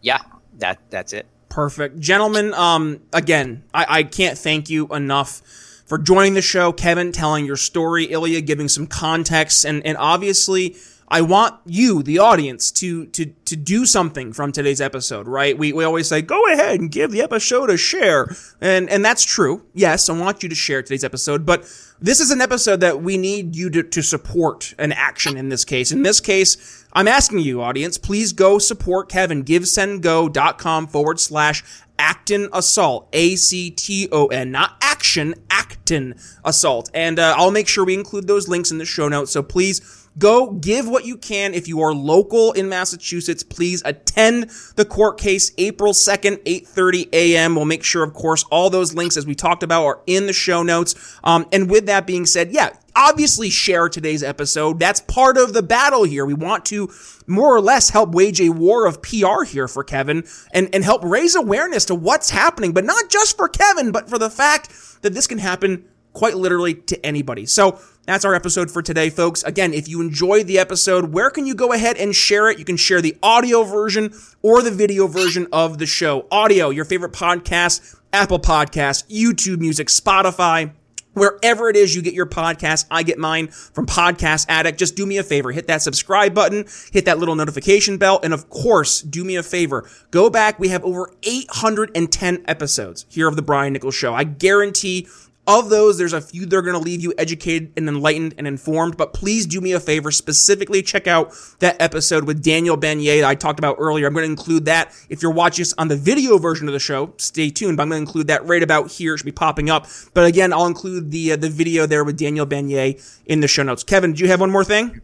yeah, 0.02 0.20
that 0.58 0.78
that's 0.90 1.14
it. 1.14 1.26
Perfect, 1.50 1.98
gentlemen. 1.98 2.54
Um, 2.54 3.00
again, 3.12 3.64
I, 3.74 3.86
I 3.88 4.02
can't 4.04 4.38
thank 4.38 4.70
you 4.70 4.86
enough 4.86 5.42
for 5.84 5.98
joining 5.98 6.34
the 6.34 6.42
show, 6.42 6.72
Kevin, 6.72 7.10
telling 7.10 7.44
your 7.44 7.56
story, 7.56 8.04
Ilya 8.04 8.40
giving 8.42 8.68
some 8.68 8.86
context, 8.86 9.66
and 9.66 9.84
and 9.84 9.98
obviously. 9.98 10.76
I 11.12 11.22
want 11.22 11.56
you, 11.66 12.04
the 12.04 12.20
audience, 12.20 12.70
to 12.70 13.06
to 13.06 13.26
to 13.44 13.56
do 13.56 13.84
something 13.84 14.32
from 14.32 14.52
today's 14.52 14.80
episode, 14.80 15.26
right? 15.26 15.58
We 15.58 15.72
we 15.72 15.82
always 15.82 16.06
say, 16.06 16.22
go 16.22 16.46
ahead 16.52 16.78
and 16.78 16.88
give 16.88 17.10
the 17.10 17.20
episode 17.20 17.68
a 17.68 17.76
share. 17.76 18.32
And 18.60 18.88
and 18.88 19.04
that's 19.04 19.24
true. 19.24 19.66
Yes, 19.74 20.08
I 20.08 20.12
want 20.16 20.44
you 20.44 20.48
to 20.48 20.54
share 20.54 20.82
today's 20.82 21.02
episode, 21.02 21.44
but 21.44 21.62
this 22.00 22.20
is 22.20 22.30
an 22.30 22.40
episode 22.40 22.78
that 22.80 23.02
we 23.02 23.16
need 23.16 23.56
you 23.56 23.70
to, 23.70 23.82
to 23.82 24.02
support 24.02 24.72
an 24.78 24.92
action 24.92 25.36
in 25.36 25.48
this 25.48 25.64
case. 25.64 25.90
In 25.90 26.02
this 26.02 26.20
case, 26.20 26.79
I'm 26.92 27.08
asking 27.08 27.40
you, 27.40 27.62
audience, 27.62 27.98
please 27.98 28.32
go 28.32 28.58
support 28.58 29.08
Kevin. 29.08 29.44
GiveSendGo.com 29.44 30.86
forward 30.88 31.20
slash 31.20 31.62
Acton 31.98 32.48
Assault. 32.52 33.08
A 33.12 33.36
C 33.36 33.70
T 33.70 34.08
O 34.10 34.26
N, 34.26 34.50
not 34.50 34.76
action, 34.80 35.34
Acton 35.50 36.14
Assault. 36.44 36.90
And 36.94 37.18
uh, 37.18 37.34
I'll 37.36 37.50
make 37.50 37.68
sure 37.68 37.84
we 37.84 37.94
include 37.94 38.26
those 38.26 38.48
links 38.48 38.70
in 38.70 38.78
the 38.78 38.84
show 38.84 39.08
notes. 39.08 39.30
So 39.30 39.42
please 39.42 40.00
Go 40.18 40.50
give 40.50 40.88
what 40.88 41.06
you 41.06 41.16
can. 41.16 41.54
If 41.54 41.68
you 41.68 41.80
are 41.82 41.94
local 41.94 42.52
in 42.52 42.68
Massachusetts, 42.68 43.44
please 43.44 43.80
attend 43.84 44.50
the 44.74 44.84
court 44.84 45.18
case 45.18 45.52
April 45.56 45.92
2nd, 45.92 46.38
8.30 46.44 47.08
a.m. 47.12 47.54
We'll 47.54 47.64
make 47.64 47.84
sure, 47.84 48.02
of 48.02 48.12
course, 48.12 48.44
all 48.50 48.70
those 48.70 48.92
links, 48.92 49.16
as 49.16 49.24
we 49.24 49.36
talked 49.36 49.62
about, 49.62 49.84
are 49.84 50.00
in 50.06 50.26
the 50.26 50.32
show 50.32 50.64
notes. 50.64 51.18
Um, 51.22 51.46
and 51.52 51.70
with 51.70 51.86
that 51.86 52.08
being 52.08 52.26
said, 52.26 52.50
yeah, 52.50 52.70
obviously 52.94 53.50
share 53.50 53.88
today's 53.88 54.22
episode. 54.22 54.78
That's 54.78 55.00
part 55.00 55.36
of 55.36 55.52
the 55.52 55.62
battle 55.62 56.04
here. 56.04 56.24
We 56.24 56.34
want 56.34 56.64
to 56.66 56.90
more 57.26 57.54
or 57.54 57.60
less 57.60 57.90
help 57.90 58.10
wage 58.10 58.40
a 58.40 58.50
war 58.50 58.86
of 58.86 59.02
PR 59.02 59.44
here 59.44 59.68
for 59.68 59.84
Kevin 59.84 60.24
and, 60.52 60.68
and 60.74 60.84
help 60.84 61.02
raise 61.04 61.34
awareness 61.34 61.84
to 61.86 61.94
what's 61.94 62.30
happening, 62.30 62.72
but 62.72 62.84
not 62.84 63.08
just 63.08 63.36
for 63.36 63.48
Kevin, 63.48 63.92
but 63.92 64.08
for 64.08 64.18
the 64.18 64.30
fact 64.30 64.70
that 65.02 65.14
this 65.14 65.26
can 65.26 65.38
happen 65.38 65.84
quite 66.12 66.36
literally 66.36 66.74
to 66.74 67.06
anybody. 67.06 67.46
So 67.46 67.78
that's 68.06 68.24
our 68.24 68.34
episode 68.34 68.70
for 68.70 68.82
today, 68.82 69.10
folks. 69.10 69.42
Again, 69.44 69.72
if 69.72 69.88
you 69.88 70.00
enjoyed 70.00 70.46
the 70.46 70.58
episode, 70.58 71.12
where 71.12 71.30
can 71.30 71.46
you 71.46 71.54
go 71.54 71.72
ahead 71.72 71.96
and 71.96 72.14
share 72.14 72.50
it? 72.50 72.58
You 72.58 72.64
can 72.64 72.76
share 72.76 73.00
the 73.00 73.16
audio 73.22 73.62
version 73.62 74.12
or 74.42 74.62
the 74.62 74.70
video 74.70 75.06
version 75.06 75.46
of 75.52 75.78
the 75.78 75.86
show. 75.86 76.26
Audio, 76.30 76.70
your 76.70 76.84
favorite 76.84 77.12
podcast, 77.12 77.96
Apple 78.12 78.40
Podcasts, 78.40 79.04
YouTube 79.08 79.58
Music, 79.58 79.88
Spotify. 79.88 80.72
Wherever 81.12 81.68
it 81.68 81.76
is 81.76 81.94
you 81.94 82.02
get 82.02 82.14
your 82.14 82.26
podcast, 82.26 82.86
I 82.90 83.02
get 83.02 83.18
mine 83.18 83.48
from 83.48 83.86
Podcast 83.86 84.46
Addict. 84.48 84.78
Just 84.78 84.94
do 84.94 85.06
me 85.06 85.16
a 85.18 85.24
favor, 85.24 85.50
hit 85.50 85.66
that 85.66 85.82
subscribe 85.82 86.34
button, 86.34 86.66
hit 86.92 87.04
that 87.06 87.18
little 87.18 87.34
notification 87.34 87.98
bell, 87.98 88.20
and 88.22 88.32
of 88.32 88.48
course, 88.48 89.02
do 89.02 89.24
me 89.24 89.36
a 89.36 89.42
favor. 89.42 89.88
Go 90.10 90.30
back. 90.30 90.58
We 90.60 90.68
have 90.68 90.84
over 90.84 91.12
810 91.24 92.44
episodes 92.46 93.06
here 93.08 93.26
of 93.26 93.36
The 93.36 93.42
Brian 93.42 93.72
Nichols 93.72 93.94
Show. 93.94 94.14
I 94.14 94.24
guarantee 94.24 95.08
of 95.46 95.70
those, 95.70 95.98
there's 95.98 96.12
a 96.12 96.20
few 96.20 96.46
that 96.46 96.56
are 96.56 96.62
going 96.62 96.74
to 96.74 96.80
leave 96.80 97.00
you 97.00 97.12
educated 97.18 97.72
and 97.76 97.88
enlightened 97.88 98.34
and 98.38 98.46
informed, 98.46 98.96
but 98.96 99.12
please 99.12 99.46
do 99.46 99.60
me 99.60 99.72
a 99.72 99.80
favor. 99.80 100.10
Specifically, 100.10 100.82
check 100.82 101.06
out 101.06 101.34
that 101.58 101.80
episode 101.80 102.24
with 102.24 102.42
Daniel 102.42 102.76
Banyai 102.76 103.20
that 103.20 103.28
I 103.28 103.34
talked 103.34 103.58
about 103.58 103.76
earlier. 103.78 104.06
I'm 104.06 104.12
going 104.12 104.26
to 104.26 104.30
include 104.30 104.66
that. 104.66 104.94
If 105.08 105.22
you're 105.22 105.32
watching 105.32 105.62
us 105.62 105.74
on 105.78 105.88
the 105.88 105.96
video 105.96 106.38
version 106.38 106.68
of 106.68 106.72
the 106.72 106.78
show, 106.78 107.14
stay 107.16 107.50
tuned, 107.50 107.76
but 107.76 107.84
I'm 107.84 107.88
going 107.88 108.04
to 108.04 108.08
include 108.08 108.28
that 108.28 108.44
right 108.44 108.62
about 108.62 108.90
here. 108.90 109.14
It 109.14 109.18
should 109.18 109.24
be 109.24 109.32
popping 109.32 109.70
up. 109.70 109.86
But 110.14 110.24
again, 110.24 110.52
I'll 110.52 110.66
include 110.66 111.10
the, 111.10 111.32
uh, 111.32 111.36
the 111.36 111.50
video 111.50 111.86
there 111.86 112.04
with 112.04 112.18
Daniel 112.18 112.46
Banyai 112.46 113.20
in 113.26 113.40
the 113.40 113.48
show 113.48 113.62
notes. 113.62 113.82
Kevin, 113.82 114.12
do 114.12 114.22
you 114.22 114.30
have 114.30 114.40
one 114.40 114.50
more 114.50 114.64
thing? 114.64 115.00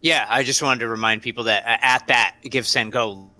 Yeah, 0.00 0.24
I 0.28 0.44
just 0.44 0.62
wanted 0.62 0.80
to 0.80 0.88
remind 0.88 1.20
people 1.20 1.44
that 1.44 1.62
at 1.66 2.06
that 2.06 2.36
Give 2.42 2.66
Send 2.66 2.92
Go 2.92 3.30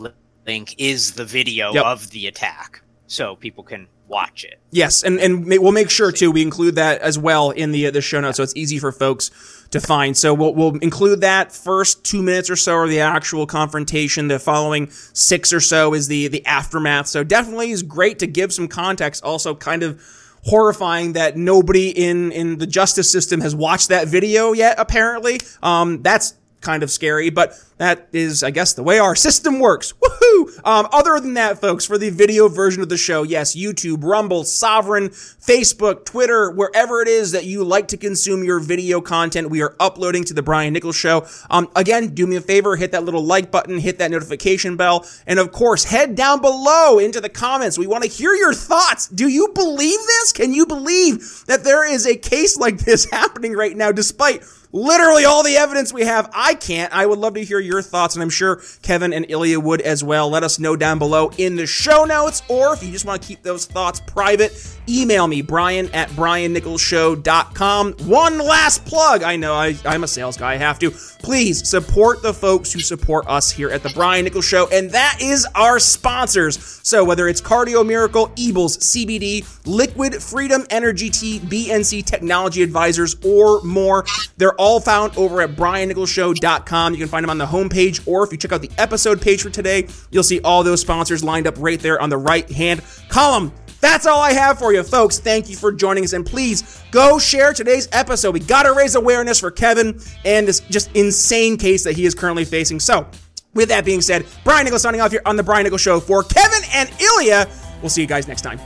link 0.46 0.74
is 0.78 1.12
the 1.12 1.24
video 1.24 1.72
yep. 1.72 1.84
of 1.84 2.10
the 2.10 2.26
attack. 2.26 2.82
So 3.10 3.34
people 3.34 3.64
can 3.64 3.88
watch 4.06 4.44
it. 4.44 4.60
Yes, 4.70 5.02
and 5.02 5.18
and 5.18 5.44
we'll 5.44 5.72
make 5.72 5.90
sure 5.90 6.12
too 6.12 6.30
we 6.30 6.42
include 6.42 6.76
that 6.76 7.00
as 7.02 7.18
well 7.18 7.50
in 7.50 7.72
the 7.72 7.90
the 7.90 8.00
show 8.00 8.20
notes, 8.20 8.36
so 8.36 8.44
it's 8.44 8.54
easy 8.54 8.78
for 8.78 8.92
folks 8.92 9.32
to 9.72 9.80
find. 9.80 10.16
So 10.16 10.32
we'll 10.32 10.54
we'll 10.54 10.76
include 10.78 11.20
that 11.22 11.50
first 11.50 12.04
two 12.04 12.22
minutes 12.22 12.48
or 12.48 12.54
so 12.54 12.74
are 12.74 12.86
the 12.86 13.00
actual 13.00 13.48
confrontation. 13.48 14.28
The 14.28 14.38
following 14.38 14.90
six 14.90 15.52
or 15.52 15.58
so 15.58 15.92
is 15.92 16.06
the 16.06 16.28
the 16.28 16.46
aftermath. 16.46 17.08
So 17.08 17.24
definitely 17.24 17.72
is 17.72 17.82
great 17.82 18.20
to 18.20 18.28
give 18.28 18.52
some 18.52 18.68
context. 18.68 19.24
Also, 19.24 19.56
kind 19.56 19.82
of 19.82 20.00
horrifying 20.44 21.14
that 21.14 21.36
nobody 21.36 21.90
in 21.90 22.30
in 22.30 22.58
the 22.58 22.66
justice 22.66 23.10
system 23.10 23.40
has 23.40 23.56
watched 23.56 23.88
that 23.88 24.06
video 24.06 24.52
yet. 24.52 24.76
Apparently, 24.78 25.40
um, 25.64 26.00
that's 26.02 26.34
kind 26.60 26.84
of 26.84 26.92
scary, 26.92 27.30
but 27.30 27.58
that 27.80 28.08
is, 28.12 28.42
I 28.42 28.50
guess, 28.50 28.74
the 28.74 28.82
way 28.82 28.98
our 28.98 29.16
system 29.16 29.58
works. 29.58 29.94
Woohoo! 29.94 30.60
Um, 30.66 30.86
other 30.92 31.18
than 31.18 31.32
that, 31.34 31.62
folks, 31.62 31.86
for 31.86 31.96
the 31.96 32.10
video 32.10 32.46
version 32.46 32.82
of 32.82 32.90
the 32.90 32.98
show, 32.98 33.22
yes, 33.22 33.56
YouTube, 33.56 34.04
Rumble, 34.04 34.44
Sovereign, 34.44 35.08
Facebook, 35.08 36.04
Twitter, 36.04 36.50
wherever 36.50 37.00
it 37.00 37.08
is 37.08 37.32
that 37.32 37.46
you 37.46 37.64
like 37.64 37.88
to 37.88 37.96
consume 37.96 38.44
your 38.44 38.60
video 38.60 39.00
content, 39.00 39.48
we 39.48 39.62
are 39.62 39.76
uploading 39.80 40.24
to 40.24 40.34
the 40.34 40.42
Brian 40.42 40.74
Nichols 40.74 40.94
Show. 40.94 41.26
Um, 41.48 41.70
again, 41.74 42.08
do 42.08 42.26
me 42.26 42.36
a 42.36 42.42
favor, 42.42 42.76
hit 42.76 42.92
that 42.92 43.04
little 43.04 43.24
like 43.24 43.50
button, 43.50 43.78
hit 43.78 43.96
that 43.96 44.10
notification 44.10 44.76
bell, 44.76 45.06
and 45.26 45.38
of 45.38 45.50
course, 45.50 45.84
head 45.84 46.14
down 46.14 46.42
below 46.42 46.98
into 46.98 47.18
the 47.18 47.30
comments. 47.30 47.78
We 47.78 47.86
want 47.86 48.04
to 48.04 48.10
hear 48.10 48.34
your 48.34 48.52
thoughts. 48.52 49.08
Do 49.08 49.26
you 49.26 49.52
believe 49.54 50.00
this? 50.00 50.32
Can 50.32 50.52
you 50.52 50.66
believe 50.66 51.44
that 51.46 51.64
there 51.64 51.90
is 51.90 52.06
a 52.06 52.14
case 52.14 52.58
like 52.58 52.80
this 52.80 53.04
happening 53.10 53.54
right 53.54 53.74
now, 53.74 53.90
despite 53.90 54.44
literally 54.72 55.24
all 55.24 55.42
the 55.42 55.56
evidence 55.56 55.92
we 55.92 56.04
have. 56.04 56.30
I 56.32 56.54
can't. 56.54 56.92
I 56.92 57.06
would 57.06 57.18
love 57.18 57.34
to 57.34 57.44
hear 57.44 57.58
your 57.58 57.69
thoughts, 57.78 58.14
and 58.14 58.22
I'm 58.22 58.30
sure 58.30 58.60
Kevin 58.82 59.12
and 59.12 59.26
Ilya 59.28 59.60
would 59.60 59.80
as 59.80 60.02
well. 60.02 60.28
Let 60.28 60.42
us 60.42 60.58
know 60.58 60.76
down 60.76 60.98
below 60.98 61.30
in 61.38 61.56
the 61.56 61.66
show 61.66 62.04
notes, 62.04 62.42
or 62.48 62.74
if 62.74 62.82
you 62.82 62.90
just 62.90 63.04
want 63.04 63.22
to 63.22 63.28
keep 63.28 63.42
those 63.42 63.66
thoughts 63.66 64.00
private, 64.00 64.52
email 64.88 65.26
me, 65.26 65.42
brian 65.42 65.88
at 65.94 66.08
briannicholsshow.com. 66.10 67.92
One 68.06 68.38
last 68.38 68.84
plug. 68.84 69.22
I 69.22 69.36
know 69.36 69.54
I, 69.54 69.76
I'm 69.84 70.04
a 70.04 70.08
sales 70.08 70.36
guy. 70.36 70.52
I 70.52 70.56
have 70.56 70.78
to. 70.80 70.90
Please 70.90 71.68
support 71.68 72.22
the 72.22 72.34
folks 72.34 72.72
who 72.72 72.80
support 72.80 73.26
us 73.28 73.50
here 73.50 73.70
at 73.70 73.82
the 73.82 73.90
Brian 73.90 74.24
Nichols 74.24 74.44
Show, 74.44 74.68
and 74.72 74.90
that 74.90 75.18
is 75.20 75.46
our 75.54 75.78
sponsors. 75.78 76.80
So 76.82 77.04
whether 77.04 77.28
it's 77.28 77.40
Cardio 77.40 77.86
Miracle, 77.86 78.32
Eables, 78.36 78.78
CBD, 78.78 79.46
Liquid 79.66 80.14
Freedom 80.14 80.64
Energy 80.70 81.10
Tea, 81.10 81.38
BNC 81.40 82.04
Technology 82.04 82.62
Advisors, 82.62 83.16
or 83.24 83.62
more, 83.62 84.04
they're 84.38 84.54
all 84.54 84.80
found 84.80 85.16
over 85.16 85.42
at 85.42 85.50
briannicholsshow.com. 85.56 86.94
You 86.94 86.98
can 86.98 87.08
find 87.08 87.24
them 87.24 87.30
on 87.30 87.38
the 87.38 87.46
homepage, 87.60 88.06
or 88.06 88.24
if 88.24 88.32
you 88.32 88.38
check 88.38 88.52
out 88.52 88.62
the 88.62 88.70
episode 88.78 89.20
page 89.20 89.42
for 89.42 89.50
today, 89.50 89.86
you'll 90.10 90.22
see 90.22 90.40
all 90.40 90.62
those 90.62 90.80
sponsors 90.80 91.22
lined 91.22 91.46
up 91.46 91.54
right 91.58 91.80
there 91.80 92.00
on 92.00 92.08
the 92.08 92.18
right 92.18 92.50
hand 92.50 92.82
column. 93.08 93.52
That's 93.80 94.06
all 94.06 94.20
I 94.20 94.32
have 94.32 94.58
for 94.58 94.72
you, 94.72 94.82
folks. 94.82 95.18
Thank 95.18 95.48
you 95.48 95.56
for 95.56 95.72
joining 95.72 96.04
us, 96.04 96.12
and 96.12 96.26
please 96.26 96.82
go 96.90 97.18
share 97.18 97.54
today's 97.54 97.88
episode. 97.92 98.34
We 98.34 98.40
got 98.40 98.64
to 98.64 98.74
raise 98.74 98.94
awareness 98.94 99.40
for 99.40 99.50
Kevin 99.50 99.98
and 100.24 100.46
this 100.46 100.60
just 100.60 100.94
insane 100.94 101.56
case 101.56 101.82
that 101.84 101.96
he 101.96 102.04
is 102.04 102.14
currently 102.14 102.44
facing. 102.44 102.78
So, 102.78 103.06
with 103.54 103.70
that 103.70 103.84
being 103.84 104.02
said, 104.02 104.26
Brian 104.44 104.64
Nichols 104.64 104.82
signing 104.82 105.00
off 105.00 105.10
here 105.10 105.22
on 105.24 105.36
the 105.36 105.42
Brian 105.42 105.64
Nichols 105.64 105.80
Show 105.80 105.98
for 105.98 106.22
Kevin 106.22 106.60
and 106.74 106.90
Ilya. 107.00 107.48
We'll 107.80 107.88
see 107.88 108.02
you 108.02 108.06
guys 108.06 108.28
next 108.28 108.42
time. 108.42 108.60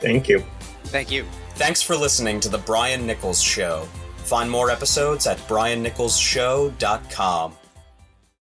Thank 0.00 0.28
you. 0.28 0.42
Thank 0.84 1.10
you. 1.10 1.24
Thanks 1.56 1.82
for 1.82 1.94
listening 1.96 2.40
to 2.40 2.48
the 2.48 2.58
Brian 2.58 3.06
Nichols 3.06 3.42
Show. 3.42 3.86
Find 4.16 4.50
more 4.50 4.70
episodes 4.70 5.26
at 5.26 5.36
briannicholsshow.com. 5.40 7.54